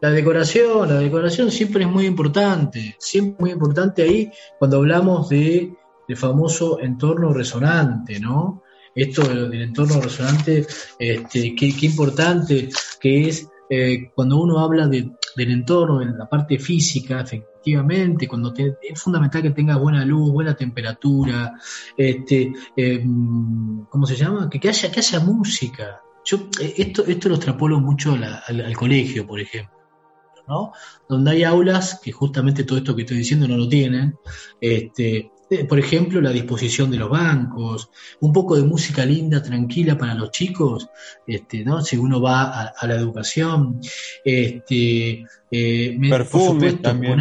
la 0.00 0.10
decoración, 0.10 0.88
la 0.88 0.98
decoración 0.98 1.50
siempre 1.50 1.84
es 1.84 1.90
muy 1.90 2.06
importante, 2.06 2.96
siempre 2.98 3.36
muy 3.40 3.50
importante 3.50 4.02
ahí 4.02 4.30
cuando 4.58 4.78
hablamos 4.78 5.28
de, 5.28 5.72
famoso 6.14 6.80
entorno 6.80 7.32
resonante, 7.32 8.20
¿no? 8.20 8.62
Esto 8.94 9.22
del, 9.22 9.60
entorno 9.60 10.00
resonante, 10.00 10.66
este, 10.98 11.54
qué, 11.54 11.74
importante 11.82 12.68
que 13.00 13.28
es 13.28 13.48
eh, 13.68 14.10
cuando 14.14 14.40
uno 14.40 14.60
habla 14.60 14.86
del 14.86 15.16
entorno, 15.36 16.00
en 16.00 16.16
la 16.16 16.28
parte 16.28 16.58
física, 16.58 17.22
efectivamente, 17.22 18.28
cuando 18.28 18.54
es 18.54 19.02
fundamental 19.02 19.42
que 19.42 19.50
tenga 19.50 19.76
buena 19.76 20.04
luz, 20.04 20.30
buena 20.30 20.54
temperatura, 20.54 21.54
este, 21.96 22.52
em, 22.76 23.84
¿cómo 23.86 24.06
se 24.06 24.14
llama? 24.14 24.48
Que, 24.48 24.68
haya, 24.68 24.90
que 24.92 25.00
haya 25.00 25.20
música. 25.20 26.00
Yo 26.24 26.48
eh, 26.60 26.74
esto, 26.76 27.04
esto 27.04 27.28
lo 27.28 27.34
extrapolo 27.34 27.80
mucho 27.80 28.12
al 28.12 28.76
colegio, 28.76 29.26
por 29.26 29.40
ejemplo. 29.40 29.75
Donde 31.08 31.30
hay 31.30 31.44
aulas 31.44 32.00
que 32.02 32.12
justamente 32.12 32.64
todo 32.64 32.78
esto 32.78 32.94
que 32.94 33.02
estoy 33.02 33.18
diciendo 33.18 33.48
no 33.48 33.56
lo 33.56 33.68
tienen. 33.68 34.16
Este, 34.60 35.30
eh, 35.48 35.64
por 35.64 35.78
ejemplo, 35.78 36.20
la 36.20 36.30
disposición 36.30 36.90
de 36.90 36.96
los 36.96 37.08
bancos, 37.08 37.90
un 38.20 38.32
poco 38.32 38.56
de 38.56 38.64
música 38.64 39.04
linda, 39.04 39.40
tranquila 39.40 39.96
para 39.96 40.14
los 40.14 40.32
chicos, 40.32 40.88
este, 41.24 41.64
¿no? 41.64 41.82
Si 41.82 41.96
uno 41.96 42.20
va 42.20 42.72
a, 42.76 42.86
la 42.86 42.94
educación, 42.96 43.80
este, 44.24 45.24
eh, 45.50 45.98
perfume 46.10 46.72
también. 46.74 47.20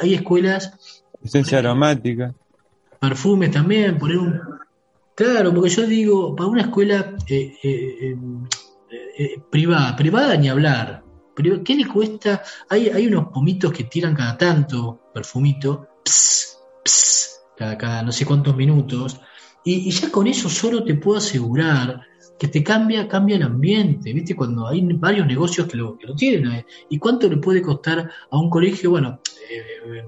hay, 0.00 0.14
escuelas. 0.14 1.02
Esencia 1.22 1.58
aromática. 1.58 2.32
Perfume 3.00 3.48
también, 3.48 3.98
poner 3.98 4.18
un. 4.18 4.40
Claro, 5.16 5.52
porque 5.52 5.70
yo 5.70 5.86
digo, 5.86 6.36
para 6.36 6.48
una 6.48 6.62
escuela 6.62 7.16
eh, 7.28 8.16
privada, 9.50 9.96
privada 9.96 10.36
ni 10.36 10.48
hablar, 10.48 11.03
pero 11.34 11.62
¿qué 11.62 11.74
le 11.74 11.86
cuesta? 11.86 12.42
Hay, 12.68 12.88
hay 12.88 13.06
unos 13.06 13.28
pomitos 13.28 13.72
que 13.72 13.84
tiran 13.84 14.14
cada 14.14 14.36
tanto, 14.36 15.00
perfumito, 15.12 15.88
cada, 17.56 17.78
cada 17.78 18.02
no 18.02 18.12
sé 18.12 18.24
cuántos 18.24 18.56
minutos, 18.56 19.20
y, 19.64 19.90
ya 19.90 20.10
con 20.10 20.26
eso 20.26 20.48
solo 20.48 20.84
te 20.84 20.94
puedo 20.94 21.18
asegurar 21.18 22.02
que 22.38 22.48
te 22.48 22.62
cambia, 22.62 23.08
cambia 23.08 23.36
el 23.36 23.44
ambiente, 23.44 24.12
¿viste? 24.12 24.36
Cuando 24.36 24.66
hay 24.68 24.82
varios 24.94 25.26
negocios 25.26 25.66
que 25.66 25.76
lo, 25.76 25.96
que 25.96 26.06
lo 26.06 26.14
tienen. 26.14 26.52
¿eh? 26.52 26.66
¿Y 26.90 26.98
cuánto 26.98 27.28
le 27.28 27.38
puede 27.38 27.62
costar 27.62 28.10
a 28.30 28.38
un 28.38 28.50
colegio? 28.50 28.90
Bueno, 28.90 29.20
eh, 29.50 30.06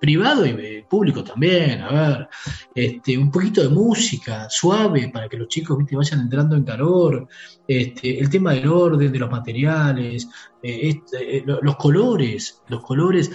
privado 0.00 0.44
y 0.44 0.50
eh, 0.50 0.79
público 0.90 1.22
también, 1.22 1.80
a 1.80 1.92
ver, 1.92 2.28
este, 2.74 3.16
un 3.16 3.30
poquito 3.30 3.62
de 3.62 3.68
música 3.68 4.50
suave 4.50 5.08
para 5.08 5.28
que 5.28 5.38
los 5.38 5.48
chicos 5.48 5.78
vayan 5.90 6.20
entrando 6.20 6.56
en 6.56 6.64
calor, 6.64 7.28
este, 7.66 8.18
el 8.18 8.28
tema 8.28 8.52
del 8.52 8.68
orden, 8.68 9.10
de 9.10 9.18
los 9.18 9.30
materiales, 9.30 10.28
eh, 10.62 10.80
este, 10.82 11.38
eh, 11.38 11.44
los 11.46 11.76
colores, 11.76 12.62
los 12.68 12.82
colores, 12.82 13.30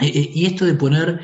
eh, 0.00 0.30
y 0.34 0.46
esto 0.46 0.64
de 0.64 0.74
poner, 0.74 1.20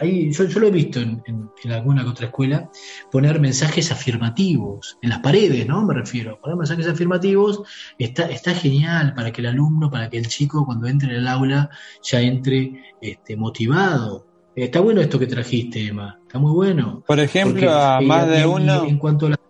ahí, 0.00 0.32
yo, 0.32 0.60
lo 0.60 0.66
he 0.68 0.70
visto 0.70 1.00
en, 1.00 1.50
alguna 1.70 2.08
otra 2.08 2.26
escuela, 2.26 2.70
poner 3.10 3.40
mensajes 3.40 3.92
afirmativos 3.92 4.98
en 5.02 5.10
las 5.10 5.20
paredes, 5.20 5.66
¿no? 5.66 5.84
Me 5.84 5.94
refiero, 5.94 6.40
poner 6.40 6.56
mensajes 6.56 6.86
afirmativos 6.86 7.62
está, 7.98 8.26
está 8.30 8.54
genial 8.54 9.14
para 9.14 9.32
que 9.32 9.40
el 9.40 9.48
alumno, 9.48 9.90
para 9.90 10.08
que 10.10 10.18
el 10.18 10.26
chico 10.28 10.64
cuando 10.64 10.86
entre 10.86 11.10
en 11.10 11.16
el 11.16 11.28
aula 11.28 11.70
ya 12.02 12.20
entre 12.20 12.96
este, 13.00 13.36
motivado. 13.36 14.31
Está 14.54 14.80
bueno 14.80 15.00
esto 15.00 15.18
que 15.18 15.26
trajiste, 15.26 15.86
Emma, 15.86 16.18
está 16.22 16.38
muy 16.38 16.52
bueno. 16.52 17.02
Por 17.06 17.18
ejemplo, 17.20 17.72
a 17.72 18.00
más 18.00 18.28
de 18.28 18.46
uno... 18.46 18.84
En 18.84 18.98
cuanto 18.98 19.26
a 19.26 19.30
la... 19.30 19.40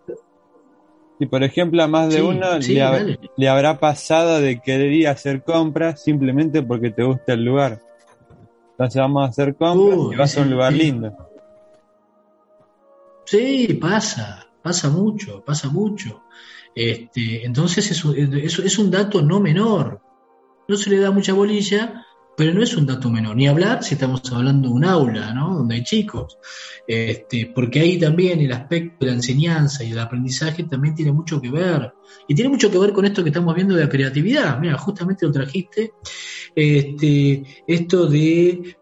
Si 1.18 1.26
por 1.26 1.42
ejemplo 1.42 1.82
a 1.82 1.86
más 1.86 2.12
de 2.12 2.22
uno 2.22 2.46
le, 3.36 3.48
habrá 3.48 3.78
pasado 3.78 4.40
de 4.40 4.60
querer 4.60 4.92
ir 4.92 5.06
a 5.06 5.12
hacer 5.12 5.44
compras 5.44 6.02
simplemente 6.02 6.62
porque 6.62 6.90
te 6.90 7.04
gusta 7.04 7.34
el 7.34 7.44
lugar. 7.44 7.80
Entonces 8.72 9.00
vamos 9.00 9.26
a 9.26 9.30
hacer 9.30 9.54
compras 9.54 10.12
y 10.12 10.16
vas 10.16 10.36
a 10.36 10.40
un 10.40 10.50
lugar 10.50 10.72
lindo. 10.72 11.16
Sí, 13.24 13.78
pasa, 13.80 14.48
pasa 14.62 14.88
mucho, 14.88 15.44
pasa 15.44 15.68
mucho. 15.68 16.22
Este, 16.74 17.44
entonces 17.44 17.90
es, 17.90 18.58
es 18.58 18.78
un 18.78 18.90
dato 18.90 19.22
no 19.22 19.38
menor. 19.38 20.00
No 20.66 20.76
se 20.76 20.90
le 20.90 20.98
da 20.98 21.10
mucha 21.12 21.32
bolilla, 21.32 22.04
pero 22.36 22.54
no 22.54 22.62
es 22.62 22.74
un 22.76 22.86
dato 22.86 23.10
menor, 23.10 23.36
ni 23.36 23.46
hablar 23.46 23.82
si 23.82 23.94
estamos 23.94 24.20
hablando 24.32 24.68
de 24.68 24.74
un 24.74 24.84
aula, 24.84 25.34
¿no? 25.34 25.54
Donde 25.54 25.76
hay 25.76 25.84
chicos. 25.84 26.38
Este, 26.86 27.52
porque 27.54 27.80
ahí 27.80 27.98
también 27.98 28.40
el 28.40 28.52
aspecto 28.52 29.04
de 29.04 29.06
la 29.06 29.16
enseñanza 29.16 29.84
y 29.84 29.90
del 29.90 29.98
aprendizaje 29.98 30.64
también 30.64 30.94
tiene 30.94 31.12
mucho 31.12 31.40
que 31.40 31.50
ver. 31.50 31.92
Y 32.26 32.34
tiene 32.34 32.50
mucho 32.50 32.70
que 32.70 32.78
ver 32.78 32.92
con 32.92 33.04
esto 33.04 33.22
que 33.22 33.28
estamos 33.30 33.54
viendo 33.54 33.74
de 33.74 33.84
la 33.84 33.88
creatividad. 33.88 34.58
Mira, 34.58 34.78
justamente 34.78 35.26
lo 35.26 35.32
trajiste. 35.32 35.92
Este, 36.54 37.42
esto 37.66 38.06
de 38.06 38.76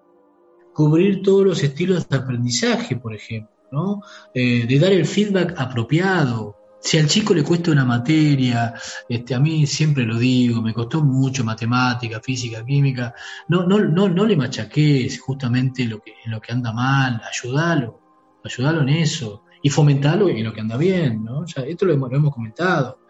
cubrir 0.72 1.22
todos 1.22 1.44
los 1.44 1.62
estilos 1.62 2.08
de 2.08 2.16
aprendizaje, 2.16 2.96
por 2.96 3.14
ejemplo, 3.14 3.50
¿no? 3.72 4.02
Eh, 4.32 4.66
de 4.66 4.78
dar 4.78 4.92
el 4.92 5.06
feedback 5.06 5.54
apropiado, 5.58 6.56
si 6.80 6.98
al 6.98 7.06
chico 7.06 7.34
le 7.34 7.44
cuesta 7.44 7.70
una 7.70 7.84
materia, 7.84 8.74
este, 9.08 9.34
a 9.34 9.40
mí 9.40 9.66
siempre 9.66 10.04
lo 10.04 10.18
digo, 10.18 10.62
me 10.62 10.72
costó 10.72 11.02
mucho 11.02 11.44
matemática, 11.44 12.20
física, 12.20 12.64
química, 12.64 13.14
no, 13.48 13.66
no, 13.66 13.78
no, 13.78 14.08
no 14.08 14.24
le 14.24 14.36
machaques 14.36 15.20
justamente 15.20 15.84
lo 15.84 16.00
que, 16.00 16.14
en 16.24 16.30
lo 16.30 16.40
que 16.40 16.52
anda 16.52 16.72
mal, 16.72 17.20
ayúdalo, 17.28 18.00
ayúdalo 18.42 18.82
en 18.82 18.88
eso 18.88 19.44
y 19.62 19.70
fomentarlo 19.70 20.28
en 20.28 20.44
lo 20.44 20.52
que 20.52 20.60
anda 20.60 20.76
bien, 20.76 21.24
¿no? 21.24 21.44
esto 21.44 21.84
lo 21.84 21.92
hemos, 21.92 22.34
comentado. 22.34 23.00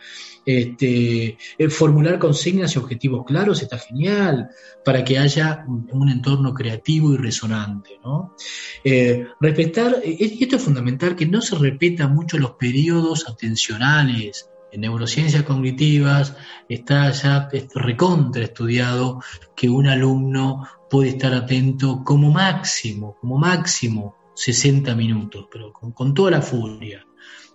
Este, 0.45 1.37
formular 1.69 2.19
consignas 2.19 2.75
y 2.75 2.79
objetivos 2.79 3.25
claros 3.27 3.63
está 3.63 3.79
genial 3.79 4.49
para 4.85 5.05
que 5.05 5.19
haya 5.19 5.65
un, 5.69 6.09
entorno 6.09 6.55
creativo 6.55 7.13
y 7.13 7.19
resonante, 7.19 8.01
¿no? 8.03 8.35
Eh, 8.83 9.27
respetar, 9.39 9.97
y 10.05 10.43
esto 10.43 10.57
es 10.57 10.63
fundamental, 10.63 11.15
que 11.15 11.27
no 11.27 11.43
se 11.43 11.57
repita 11.57 12.09
mucho 12.09 12.39
los 12.39 12.53
periodos 12.53 13.29
atencionales, 13.29 14.51
en 14.73 14.83
neurociencias 14.83 15.43
cognitivas 15.43 16.37
está 16.69 17.11
ya 17.11 17.49
recontra 17.75 18.45
estudiado 18.45 19.21
que 19.57 19.69
un 19.69 19.89
alumno 19.89 20.67
puede 20.89 21.11
estar 21.11 21.35
atento 21.35 22.03
como 22.05 22.31
máximo, 22.31 23.17
como 23.21 23.39
máximo 23.39 24.17
60 24.41 24.95
minutos, 24.95 25.49
pero 25.53 25.71
con, 25.71 26.15
toda 26.15 26.31
la 26.31 26.41
furia, 26.41 27.07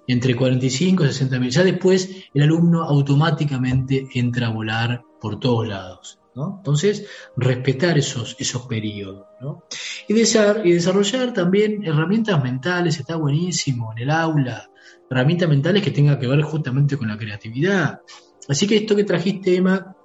entre 0.05 0.35
45 0.35 1.03
y 1.03 1.07
60 1.07 1.39
minutos. 1.39 1.55
Ya 1.55 1.63
después 1.63 2.09
el 2.31 2.43
alumno 2.43 2.83
automáticamente 2.83 4.07
entra 4.13 4.47
a 4.47 4.51
volar 4.51 5.03
por 5.19 5.39
todos 5.39 5.67
lados. 5.67 6.19
¿no? 6.35 6.57
Entonces, 6.57 7.07
respetar 7.37 7.97
esos, 7.97 8.35
esos 8.37 8.67
periodos. 8.67 9.25
¿no? 9.41 9.63
Y, 10.07 10.13
desarrollar 10.13 11.33
también 11.33 11.83
herramientas 11.83 12.43
mentales, 12.43 12.99
está 12.99 13.15
buenísimo 13.15 13.91
en 13.93 14.03
el 14.03 14.11
aula, 14.11 14.69
herramientas 15.09 15.49
mentales 15.49 15.81
que 15.81 15.91
tengan 15.91 16.19
que 16.19 16.27
ver 16.27 16.43
justamente 16.43 16.97
con 16.97 17.07
la 17.07 17.17
creatividad. 17.17 18.01
Así 18.47 18.67
que 18.67 18.75
esto 18.75 18.95
que 18.95 19.05
trajiste, 19.05 19.55
Emma, 19.55 19.95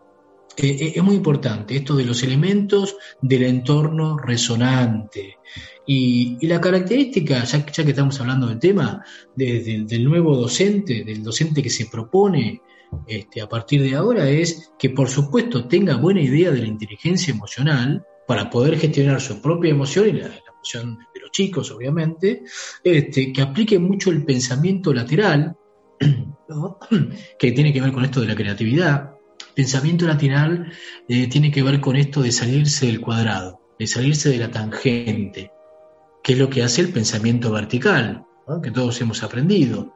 eh, 0.57 0.95
es 0.97 1.03
muy 1.03 1.17
importante, 1.17 1.77
esto 1.77 1.95
de 1.95 2.07
los 2.07 2.23
elementos 2.23 2.97
del 3.21 3.43
entorno 3.43 4.17
resonante. 4.17 5.37
Y, 5.93 6.47
la 6.47 6.61
característica, 6.61 7.43
ya, 7.43 7.65
que 7.65 7.91
estamos 7.91 8.21
hablando 8.21 8.47
del 8.47 8.61
tema, 8.61 9.05
del 9.35 10.05
nuevo 10.05 10.37
docente, 10.37 11.03
del 11.03 11.25
docente 11.25 11.65
que 11.65 11.69
se 11.69 11.87
propone 11.87 12.63
este, 13.09 13.41
a 13.41 13.49
partir 13.49 13.83
de 13.83 13.97
ahora, 13.97 14.31
es 14.31 14.71
que 14.79 14.91
por 14.91 15.09
supuesto 15.09 15.67
tenga 15.67 15.97
buena 15.97 16.23
idea 16.23 16.53
de 16.53 16.61
la 16.61 16.69
inteligencia 16.69 17.35
emocional 17.35 18.07
para 18.29 18.49
poder 18.49 18.79
gestionar 18.79 19.21
su 19.21 19.43
propia 19.43 19.73
emoción 19.73 20.11
y 20.11 20.13
la, 20.13 20.27
emoción 20.27 20.97
de 21.13 21.21
los 21.23 21.33
chicos, 21.33 21.73
obviamente, 21.73 22.45
este, 22.85 23.33
que 23.33 23.43
aplique 23.43 23.81
mucho 23.81 24.13
el 24.13 24.25
pensamiento 24.25 24.95
lateral, 24.95 25.57
que 27.39 27.51
tiene 27.51 27.73
que 27.73 27.81
ver 27.81 27.91
con 27.91 28.05
esto 28.05 28.21
de 28.21 28.29
la 28.29 28.37
creatividad, 28.37 29.17
pensamiento 29.57 30.07
lateral 30.07 30.71
eh, 31.09 31.27
tiene 31.27 31.51
que 31.51 31.65
ver 31.65 31.81
con 31.81 31.97
esto 31.97 32.23
de 32.23 32.31
salirse 32.31 32.87
del 32.87 33.01
cuadrado, 33.01 33.61
de 33.77 33.89
salirse 33.89 34.29
de 34.29 34.39
la 34.39 34.53
tangente, 34.53 35.51
que 36.23 36.33
es 36.35 36.39
lo 36.39 36.51
que 36.51 36.63
hace 36.63 36.83
el 36.83 36.93
pensamiento 36.93 37.51
vertical, 37.51 38.27
que 38.63 38.71
todos 38.71 39.01
hemos 39.01 39.23
aprendido. 39.23 39.95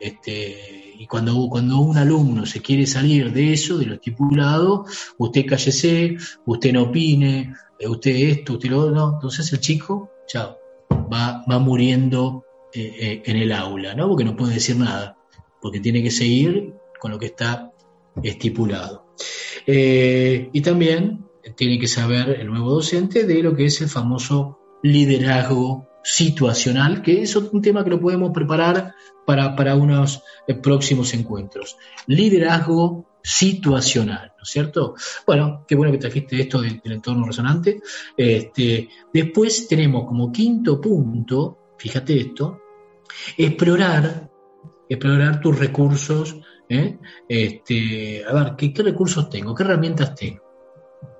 Este, 0.00 0.94
y 0.98 1.06
cuando, 1.06 1.48
cuando 1.48 1.78
un 1.78 1.96
alumno 1.96 2.44
se 2.46 2.60
quiere 2.60 2.86
salir 2.86 3.32
de 3.32 3.52
eso, 3.52 3.78
de 3.78 3.86
lo 3.86 3.94
estipulado, 3.94 4.84
usted 5.18 5.46
cállese, 5.46 6.16
usted 6.44 6.72
no 6.72 6.82
opine, 6.82 7.54
eh, 7.78 7.88
usted 7.88 8.10
esto, 8.10 8.54
usted 8.54 8.70
lo 8.70 8.90
no, 8.90 9.14
entonces 9.14 9.52
el 9.52 9.60
chico, 9.60 10.10
chao, 10.26 10.58
va, 11.12 11.44
va 11.50 11.58
muriendo 11.58 12.44
eh, 12.74 13.22
en 13.24 13.36
el 13.36 13.52
aula, 13.52 13.94
¿no? 13.94 14.08
Porque 14.08 14.24
no 14.24 14.36
puede 14.36 14.54
decir 14.54 14.76
nada, 14.76 15.16
porque 15.60 15.80
tiene 15.80 16.02
que 16.02 16.10
seguir 16.10 16.74
con 16.98 17.10
lo 17.10 17.18
que 17.18 17.26
está 17.26 17.72
estipulado. 18.22 19.06
Eh, 19.66 20.50
y 20.52 20.60
también 20.60 21.26
tiene 21.56 21.78
que 21.78 21.88
saber 21.88 22.30
el 22.40 22.48
nuevo 22.48 22.70
docente 22.70 23.24
de 23.24 23.42
lo 23.42 23.54
que 23.54 23.66
es 23.66 23.80
el 23.80 23.88
famoso 23.88 24.58
liderazgo 24.82 25.88
situacional, 26.02 27.02
que 27.02 27.22
es 27.22 27.36
un 27.36 27.62
tema 27.62 27.84
que 27.84 27.90
lo 27.90 28.00
podemos 28.00 28.32
preparar 28.32 28.94
para, 29.24 29.76
unos 29.76 30.22
eh, 30.46 30.54
próximos 30.54 31.14
encuentros. 31.14 31.76
Liderazgo 32.06 33.06
situacional, 33.22 34.32
¿no 34.36 34.42
es 34.42 34.48
cierto? 34.48 34.94
Bueno, 35.26 35.64
qué 35.66 35.76
bueno 35.76 35.92
que 35.92 35.98
trajiste 35.98 36.40
esto 36.40 36.60
del, 36.60 36.80
entorno 36.84 37.26
resonante. 37.26 37.80
Este, 38.16 38.88
después 39.12 39.68
tenemos 39.68 40.06
como 40.06 40.32
quinto 40.32 40.80
punto, 40.80 41.74
fíjate 41.78 42.20
esto, 42.20 42.60
explorar, 43.36 44.28
explorar 44.88 45.40
tus 45.40 45.58
recursos 45.58 46.36
¿eh? 46.72 46.98
Este, 47.28 48.24
a 48.24 48.32
ver, 48.32 48.56
¿qué, 48.56 48.82
recursos 48.82 49.28
tengo? 49.28 49.54
¿Qué 49.54 49.62
herramientas 49.62 50.14
tengo? 50.14 50.42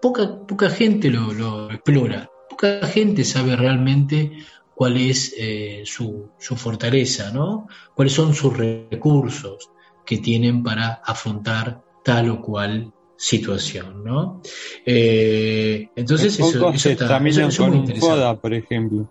Poca, 0.00 0.46
poca 0.46 0.70
gente 0.70 1.10
lo, 1.10 1.70
explora, 1.70 2.28
poca 2.52 2.86
gente 2.86 3.24
sabe 3.24 3.56
realmente 3.56 4.30
cuál 4.74 4.96
es 4.96 5.34
eh, 5.38 5.82
su, 5.84 6.30
fortaleza, 6.38 7.30
¿no? 7.32 7.66
Cuáles 7.94 8.12
son 8.12 8.34
sus 8.34 8.56
recursos 8.56 9.70
que 10.04 10.18
tienen 10.18 10.62
para 10.62 11.00
afrontar 11.04 11.82
tal 12.04 12.30
o 12.30 12.40
cual 12.40 12.92
situación, 13.16 14.04
¿no? 14.04 14.42
Eh, 14.84 15.88
entonces 15.96 16.38
eso, 16.38 16.70
está, 16.72 17.08
también 17.08 17.50
con 17.56 17.74
un 17.74 17.96
FODA, 17.96 18.40
por 18.40 18.52
ejemplo. 18.52 19.08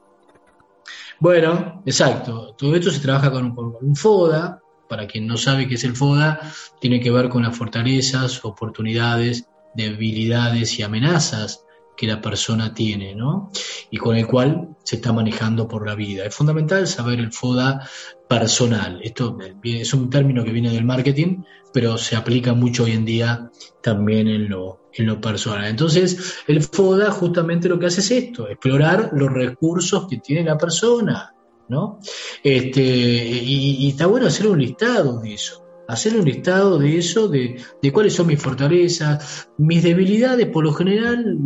Bueno, 1.20 1.82
exacto. 1.86 2.54
Todo 2.58 2.76
esto 2.76 2.92
se 2.92 3.00
trabaja 3.00 3.32
con 3.32 3.56
un 3.82 3.96
FODA, 3.96 4.62
para 4.90 5.08
quien 5.08 5.26
no 5.26 5.38
sabe 5.38 5.68
qué 5.68 5.76
es 5.76 5.84
el 5.84 5.96
FODA, 5.96 6.42
tiene 6.80 7.00
que 7.00 7.12
ver 7.12 7.30
con 7.30 7.44
las 7.44 7.56
fortalezas, 7.56 8.44
oportunidades, 8.44 9.48
debilidades 9.74 10.78
y 10.78 10.84
amenazas 10.84 11.66
que 12.02 12.08
la 12.08 12.20
persona 12.20 12.74
tiene, 12.74 13.14
¿no? 13.14 13.52
Y 13.92 13.98
con 13.98 14.16
el 14.16 14.26
cual 14.26 14.70
se 14.84 14.96
está 14.96 15.14
manejando 15.14 15.68
por 15.68 15.86
la 15.86 15.94
vida. 15.94 16.26
Es 16.26 16.34
fundamental 16.34 16.88
saber 16.88 17.20
el 17.20 17.32
FODA 17.32 17.88
personal. 18.28 19.00
Esto 19.04 19.38
es 19.64 19.94
un 19.94 20.10
término 20.10 20.44
que 20.44 20.52
viene 20.52 20.72
del 20.72 20.84
marketing, 20.84 21.44
pero 21.72 22.00
se 22.00 22.16
aplica 22.16 22.56
mucho 22.56 22.86
hoy 22.86 22.94
en 22.94 23.06
día 23.06 23.52
también 23.84 24.28
en 24.28 24.50
lo, 24.50 24.90
en 24.94 25.06
lo 25.06 25.22
personal. 25.22 25.66
Entonces, 25.66 26.40
el 26.48 26.64
FODA 26.64 27.12
justamente 27.12 27.70
lo 27.70 27.78
que 27.78 27.86
hace 27.86 28.02
es 28.02 28.10
esto, 28.10 28.50
explorar 28.50 29.12
los 29.14 29.32
recursos 29.32 30.08
que 30.08 30.18
tiene 30.18 30.44
la 30.44 30.58
persona, 30.58 31.36
¿no? 31.70 32.00
Este, 32.44 32.82
y, 32.82 33.90
está 33.90 34.08
bueno 34.08 34.26
hacer 34.26 34.48
un 34.48 34.60
listado 34.60 35.20
de 35.20 35.36
eso, 35.36 35.61
hacer 35.92 36.16
un 36.16 36.26
listado 36.26 36.80
de 36.80 36.98
eso, 36.98 37.28
de, 37.28 37.62
cuáles 37.92 38.14
son 38.14 38.28
mis 38.28 38.42
fortalezas, 38.42 39.50
mis 39.58 39.84
debilidades, 39.84 40.48
por 40.48 40.64
lo 40.64 40.74
general 40.74 41.38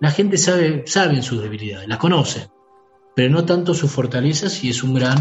la 0.00 0.10
gente 0.10 0.38
sabe, 0.38 0.84
saben 0.86 1.22
sus 1.22 1.42
debilidades, 1.42 1.86
las 1.88 1.98
conocen, 1.98 2.48
pero 3.14 3.30
no 3.30 3.44
tanto 3.44 3.74
sus 3.74 3.90
fortalezas 3.90 4.64
y 4.64 4.70
es 4.70 4.82
un 4.82 4.94
gran, 4.94 5.18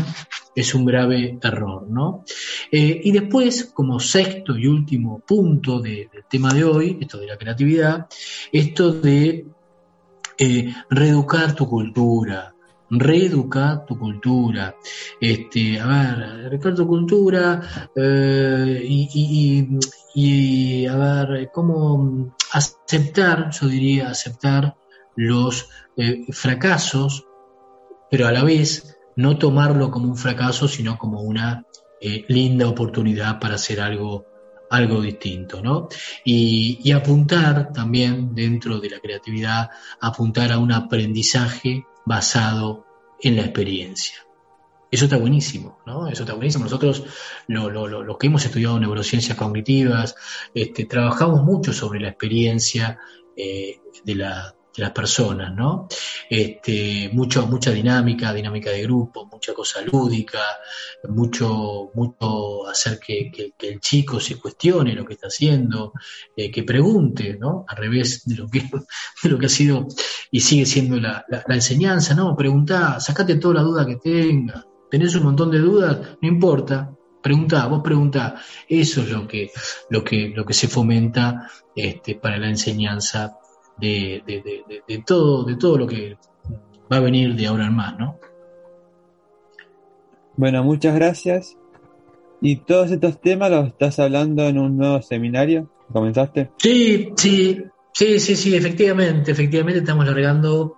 es 0.55 0.73
un 0.73 0.85
grave 0.85 1.37
error, 1.41 1.87
¿no? 1.89 2.23
Eh, 2.71 3.01
y 3.03 3.11
después, 3.11 3.71
como 3.73 3.99
sexto 3.99 4.57
y 4.57 4.67
último 4.67 5.19
punto 5.19 5.79
del 5.79 6.09
tema 6.29 6.53
de 6.53 6.63
hoy, 6.63 6.97
esto 7.01 7.19
de 7.19 7.27
la 7.27 7.37
creatividad, 7.37 8.07
esto 8.51 8.93
de 8.93 9.45
eh, 10.37 10.73
reeducar 10.89 11.53
tu 11.53 11.67
cultura, 11.67 12.50
reeducar 12.91 13.85
tu 13.85 13.97
cultura. 13.97 14.75
Este, 15.19 15.79
a 15.79 15.87
ver, 15.87 16.49
reeducar 16.49 16.75
tu 16.75 16.85
cultura 16.85 17.89
eh, 17.95 18.85
y, 20.13 20.85
a 20.85 20.95
ver, 20.95 21.49
cómo 21.53 22.35
aceptar, 22.51 23.49
yo 23.51 23.67
diría, 23.67 24.09
aceptar 24.09 24.75
los 25.15 25.69
eh, 25.97 26.25
fracasos, 26.31 27.25
pero 28.09 28.27
a 28.27 28.31
la 28.31 28.43
vez 28.43 28.97
no 29.15 29.37
tomarlo 29.37 29.89
como 29.89 30.07
un 30.07 30.17
fracaso, 30.17 30.67
sino 30.67 30.97
como 30.97 31.21
una 31.21 31.65
eh, 32.01 32.25
linda 32.27 32.67
oportunidad 32.67 33.39
para 33.39 33.55
hacer 33.55 33.79
algo, 33.79 34.25
algo 34.69 35.01
distinto, 35.01 35.61
¿no? 35.61 35.87
Y, 36.25 36.91
apuntar 36.91 37.71
también 37.71 38.35
dentro 38.35 38.79
de 38.79 38.89
la 38.89 38.99
creatividad, 38.99 39.69
apuntar 40.01 40.51
a 40.51 40.57
un 40.57 40.71
aprendizaje 40.71 41.85
basado 42.05 42.85
en 43.21 43.35
la 43.35 43.43
experiencia. 43.43 44.15
Eso 44.91 45.05
está 45.05 45.17
buenísimo, 45.17 45.79
¿no? 45.85 46.07
Eso 46.07 46.23
está 46.23 46.33
buenísimo. 46.33 46.65
Nosotros, 46.65 47.05
lo, 47.47 47.69
lo, 47.69 48.17
que 48.17 48.27
hemos 48.27 48.43
estudiado 48.43 48.77
neurociencias 48.77 49.37
cognitivas, 49.37 50.15
este, 50.53 50.85
trabajamos 50.85 51.43
mucho 51.43 51.71
sobre 51.71 52.01
la 52.01 52.09
experiencia 52.09 52.99
eh, 53.37 53.79
de, 54.03 54.15
la, 54.15 54.53
de 54.75 54.83
las 54.83 54.91
personas, 54.91 55.53
¿no? 55.53 55.87
Este, 56.29 57.09
mucho, 57.13 57.45
mucha 57.47 57.71
dinámica, 57.71 58.33
dinámica 58.33 58.69
de 58.69 58.83
grupo, 58.83 59.25
mucha 59.25 59.53
cosa 59.53 59.81
lúdica, 59.81 60.39
mucho, 61.09 61.91
mucho 61.93 62.67
hacer 62.67 62.99
que, 62.99 63.31
el 63.59 63.79
chico 63.79 64.19
se 64.19 64.39
cuestione 64.39 64.93
lo 64.93 65.05
que 65.05 65.13
está 65.13 65.27
haciendo, 65.27 65.93
eh, 66.35 66.49
que 66.49 66.63
pregunte, 66.63 67.37
¿no? 67.39 67.65
Al 67.67 67.77
revés 67.77 68.23
de 68.25 68.35
lo 68.35 68.47
que, 68.47 68.61
de 69.23 69.29
lo 69.29 69.37
que 69.37 69.45
ha 69.47 69.49
sido 69.49 69.87
y 70.31 70.39
sigue 70.39 70.65
siendo 70.65 70.97
la, 70.99 71.25
enseñanza, 71.49 72.13
¿no? 72.15 72.35
Preguntá, 72.35 72.99
sacate 72.99 73.35
toda 73.35 73.55
la 73.55 73.61
duda 73.61 73.85
que 73.85 73.97
tenga, 73.97 74.65
tenés 74.89 75.15
un 75.15 75.23
montón 75.23 75.51
de 75.51 75.59
dudas, 75.59 76.17
no 76.21 76.27
importa, 76.27 76.91
preguntá, 77.21 77.67
vos 77.67 77.81
preguntá. 77.83 78.41
Eso 78.67 79.01
es 79.01 79.09
lo 79.09 79.27
que, 79.27 79.51
lo 79.89 80.03
que, 80.03 80.31
lo 80.35 80.45
que 80.45 80.53
se 80.53 80.67
fomenta 80.67 81.49
este, 81.75 82.15
para 82.15 82.37
la 82.37 82.47
enseñanza 82.47 83.37
de, 83.77 84.23
todo, 85.05 85.43
de 85.43 85.55
todo 85.55 85.77
lo 85.77 85.87
que 85.87 86.17
va 86.91 86.97
a 86.97 87.01
venir 87.01 87.35
de 87.35 87.47
ahora 87.47 87.67
en 87.67 87.75
más, 87.75 87.97
¿no? 87.97 88.19
Bueno, 90.35 90.63
muchas 90.63 90.95
gracias. 90.95 91.57
¿Y 92.41 92.57
todos 92.57 92.91
estos 92.91 93.21
temas 93.21 93.51
los 93.51 93.67
estás 93.67 93.99
hablando 93.99 94.47
en 94.47 94.57
un 94.57 94.77
nuevo 94.77 95.01
seminario? 95.01 95.69
¿Comenzaste? 95.91 96.51
Sí, 96.57 97.13
sí, 97.15 97.63
sí, 97.93 98.19
sí, 98.19 98.35
sí, 98.35 98.55
efectivamente, 98.55 99.31
efectivamente 99.31 99.79
estamos 99.79 100.05
largando 100.05 100.77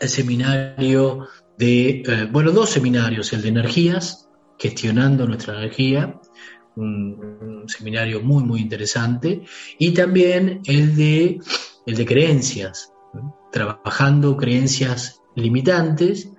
el 0.00 0.08
seminario 0.08 1.28
de, 1.58 2.02
eh, 2.06 2.28
bueno, 2.30 2.52
dos 2.52 2.70
seminarios, 2.70 3.32
el 3.34 3.42
de 3.42 3.48
energías, 3.48 4.30
gestionando 4.58 5.26
nuestra 5.26 5.58
energía, 5.58 6.18
un, 6.76 7.64
seminario 7.66 8.22
muy, 8.22 8.42
muy 8.44 8.60
interesante, 8.60 9.42
y 9.78 9.92
también 9.92 10.60
el 10.64 10.96
de 10.96 11.38
el 11.86 11.96
de 11.96 12.06
creencias, 12.06 12.92
trabajando 13.50 14.36
creencias 14.36 15.20
limitantes 15.34 16.30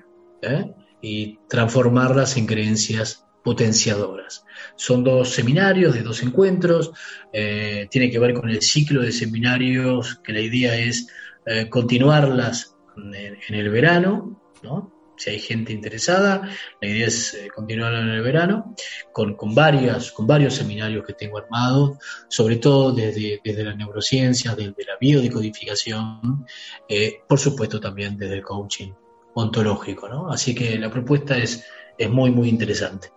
¿eh? 0.42 0.74
y 1.02 1.40
transformarlas 1.48 2.38
en 2.38 2.46
creencias 2.46 3.26
potenciadoras. 3.44 4.46
Son 4.76 5.04
dos 5.04 5.30
seminarios 5.30 5.94
de 5.94 6.04
dos 6.04 6.22
encuentros, 6.22 6.92
eh, 7.34 7.88
tiene 7.90 8.12
que 8.12 8.20
ver 8.20 8.34
con 8.34 8.50
el 8.50 8.62
ciclo 8.62 9.02
de 9.02 9.12
seminarios 9.12 10.20
que 10.24 10.34
la 10.34 10.42
idea 10.42 10.76
es 10.76 11.08
eh, 11.46 11.70
continuarlas 11.70 12.76
en, 12.98 13.16
en, 13.16 13.56
el 13.56 13.70
verano, 13.70 14.40
¿no? 14.62 15.01
Si 15.22 15.30
hay 15.30 15.40
gente 15.40 15.72
interesada, 15.72 16.50
la 16.82 16.88
idea 16.88 17.08
es 17.08 17.36
eh, 17.36 17.48
continuar 17.54 17.94
en 17.94 18.10
el 18.10 18.22
verano 18.24 18.74
con, 19.12 19.36
con, 19.36 19.54
varias, 19.54 20.12
con 20.12 20.26
varios 20.26 20.56
seminarios 20.56 21.06
que 21.06 21.14
tengo 21.14 21.38
armados, 21.38 21.98
sobre 22.28 22.56
todo 22.56 22.92
desde, 22.92 23.40
desde 23.44 23.64
la 23.64 23.76
neurociencia, 23.76 24.56
desde 24.56 24.84
la 24.84 24.98
biodecodificación, 25.00 26.46
eh, 26.90 27.20
por 27.28 27.40
supuesto 27.40 27.80
también 27.80 28.18
desde 28.18 28.36
el 28.36 28.42
coaching 28.42 28.92
ontológico, 29.36 30.10
¿no? 30.10 30.32
Así 30.32 30.56
que 30.56 30.80
la 30.80 30.90
propuesta 30.90 31.38
es, 31.38 31.66
es 31.98 32.10
muy, 32.10 32.32
muy 32.32 32.50
interesante. 32.50 33.10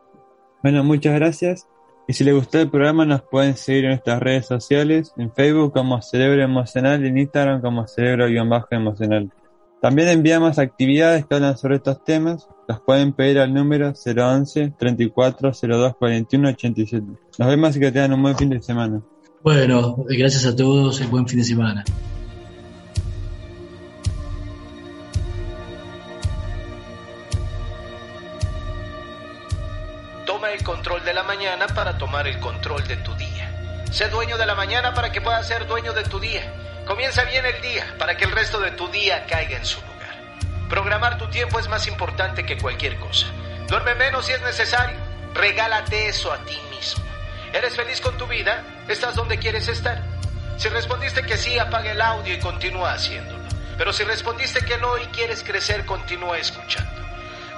Bueno, 0.62 0.84
muchas 0.84 1.14
gracias. 1.14 1.66
Y 2.06 2.12
si 2.12 2.22
les 2.22 2.34
gustó 2.34 2.60
el 2.60 2.68
programa, 2.68 3.06
nos 3.06 3.22
pueden 3.22 3.56
seguir 3.56 3.84
en 3.84 3.90
nuestras 3.92 4.20
redes 4.20 4.44
sociales, 4.46 5.14
en 5.16 5.32
Facebook 5.32 5.72
como 5.72 6.02
Cerebro 6.02 6.42
Emocional 6.42 7.02
y 7.02 7.08
en 7.08 7.16
Instagram 7.16 7.62
como 7.62 7.86
Cerebro-Emocional. 7.86 9.32
También 9.84 10.08
enviamos 10.08 10.58
actividades 10.58 11.26
que 11.26 11.34
hablan 11.34 11.58
sobre 11.58 11.76
estos 11.76 12.02
temas. 12.02 12.48
Las 12.66 12.80
pueden 12.80 13.12
pedir 13.12 13.38
al 13.38 13.52
número 13.52 13.92
011 13.92 14.72
34 14.78 15.52
02 15.52 15.96
41 15.96 16.48
87. 16.48 17.06
Nos 17.38 17.48
vemos 17.48 17.76
y 17.76 17.80
que 17.80 17.92
tengan 17.92 18.14
un 18.14 18.22
buen 18.22 18.34
fin 18.34 18.48
de 18.48 18.62
semana. 18.62 19.02
Bueno, 19.42 20.06
gracias 20.08 20.46
a 20.46 20.56
todos 20.56 21.02
y 21.02 21.04
buen 21.04 21.28
fin 21.28 21.40
de 21.40 21.44
semana. 21.44 21.84
Toma 30.24 30.50
el 30.50 30.64
control 30.64 31.04
de 31.04 31.12
la 31.12 31.24
mañana 31.24 31.66
para 31.66 31.98
tomar 31.98 32.26
el 32.26 32.40
control 32.40 32.88
de 32.88 32.96
tu 32.96 33.14
día. 33.16 33.84
Sé 33.90 34.08
dueño 34.08 34.38
de 34.38 34.46
la 34.46 34.54
mañana 34.54 34.94
para 34.94 35.12
que 35.12 35.20
puedas 35.20 35.46
ser 35.46 35.66
dueño 35.66 35.92
de 35.92 36.04
tu 36.04 36.18
día. 36.20 36.63
Comienza 36.86 37.24
bien 37.24 37.46
el 37.46 37.60
día 37.62 37.94
para 37.98 38.16
que 38.16 38.24
el 38.24 38.32
resto 38.32 38.60
de 38.60 38.70
tu 38.72 38.88
día 38.88 39.24
caiga 39.26 39.56
en 39.56 39.64
su 39.64 39.80
lugar. 39.80 40.14
Programar 40.68 41.16
tu 41.16 41.28
tiempo 41.28 41.58
es 41.58 41.66
más 41.68 41.86
importante 41.86 42.44
que 42.44 42.58
cualquier 42.58 42.98
cosa. 42.98 43.26
Duerme 43.68 43.94
menos 43.94 44.26
si 44.26 44.32
es 44.32 44.42
necesario. 44.42 44.98
Regálate 45.32 46.08
eso 46.08 46.30
a 46.30 46.38
ti 46.44 46.58
mismo. 46.70 47.02
¿Eres 47.54 47.74
feliz 47.74 48.00
con 48.02 48.18
tu 48.18 48.26
vida? 48.26 48.62
¿Estás 48.86 49.14
donde 49.14 49.38
quieres 49.38 49.66
estar? 49.68 50.02
Si 50.58 50.68
respondiste 50.68 51.22
que 51.22 51.38
sí, 51.38 51.58
apaga 51.58 51.90
el 51.90 52.02
audio 52.02 52.34
y 52.34 52.38
continúa 52.38 52.92
haciéndolo. 52.92 53.42
Pero 53.78 53.92
si 53.92 54.04
respondiste 54.04 54.60
que 54.64 54.76
no 54.76 54.98
y 54.98 55.06
quieres 55.06 55.42
crecer, 55.42 55.86
continúa 55.86 56.38
escuchando. 56.38 57.02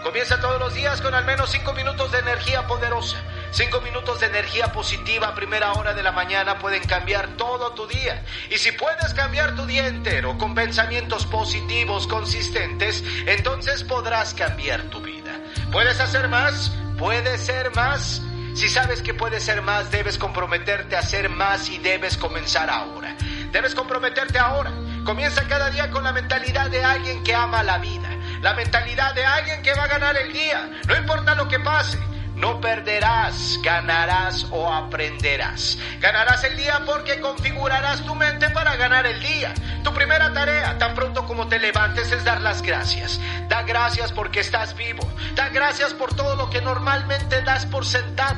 Comienza 0.04 0.40
todos 0.40 0.60
los 0.60 0.72
días 0.72 1.00
con 1.00 1.14
al 1.14 1.24
menos 1.24 1.50
5 1.50 1.72
minutos 1.72 2.12
de 2.12 2.20
energía 2.20 2.66
poderosa. 2.66 3.18
5 3.50 3.80
minutos 3.80 4.20
de 4.20 4.26
energía 4.26 4.72
positiva 4.72 5.28
a 5.28 5.34
primera 5.34 5.72
hora 5.72 5.94
de 5.94 6.02
la 6.02 6.12
mañana 6.12 6.58
pueden 6.58 6.82
cambiar 6.84 7.36
todo 7.36 7.72
tu 7.72 7.86
día. 7.86 8.24
Y 8.50 8.58
si 8.58 8.72
puedes 8.72 9.14
cambiar 9.14 9.54
tu 9.54 9.66
día 9.66 9.86
entero 9.86 10.36
con 10.38 10.54
pensamientos 10.54 11.26
positivos 11.26 12.06
consistentes, 12.06 13.02
entonces 13.26 13.84
podrás 13.84 14.34
cambiar 14.34 14.82
tu 14.84 15.00
vida. 15.00 15.32
¿Puedes 15.72 16.00
hacer 16.00 16.28
más? 16.28 16.72
¿Puedes 16.98 17.40
ser 17.40 17.74
más? 17.74 18.22
Si 18.54 18.68
sabes 18.68 19.02
que 19.02 19.14
puedes 19.14 19.42
ser 19.42 19.62
más, 19.62 19.90
debes 19.90 20.18
comprometerte 20.18 20.96
a 20.96 21.02
ser 21.02 21.28
más 21.28 21.68
y 21.68 21.78
debes 21.78 22.16
comenzar 22.16 22.70
ahora. 22.70 23.16
Debes 23.52 23.74
comprometerte 23.74 24.38
ahora. 24.38 24.72
Comienza 25.04 25.46
cada 25.46 25.70
día 25.70 25.90
con 25.90 26.04
la 26.04 26.12
mentalidad 26.12 26.70
de 26.70 26.82
alguien 26.82 27.22
que 27.22 27.34
ama 27.34 27.62
la 27.62 27.78
vida 27.78 28.16
la 28.42 28.54
mentalidad 28.54 29.14
de 29.14 29.24
alguien 29.24 29.62
que 29.62 29.74
va 29.74 29.84
a 29.84 29.88
ganar 29.88 30.16
el 30.16 30.32
día. 30.32 30.70
No 30.86 30.96
importa 30.96 31.34
lo 31.34 31.48
que 31.48 31.58
pase. 31.60 31.98
No 32.36 32.60
perderás, 32.60 33.58
ganarás 33.62 34.46
o 34.50 34.70
aprenderás. 34.70 35.78
Ganarás 36.00 36.44
el 36.44 36.54
día 36.54 36.82
porque 36.84 37.18
configurarás 37.18 38.04
tu 38.04 38.14
mente 38.14 38.50
para 38.50 38.76
ganar 38.76 39.06
el 39.06 39.18
día. 39.20 39.54
Tu 39.82 39.92
primera 39.94 40.30
tarea, 40.34 40.76
tan 40.76 40.94
pronto 40.94 41.24
como 41.24 41.48
te 41.48 41.58
levantes, 41.58 42.12
es 42.12 42.24
dar 42.24 42.42
las 42.42 42.60
gracias. 42.60 43.18
Da 43.48 43.62
gracias 43.62 44.12
porque 44.12 44.40
estás 44.40 44.76
vivo. 44.76 45.02
Da 45.34 45.48
gracias 45.48 45.94
por 45.94 46.14
todo 46.14 46.36
lo 46.36 46.50
que 46.50 46.60
normalmente 46.60 47.40
das 47.40 47.64
por 47.64 47.86
sentado. 47.86 48.36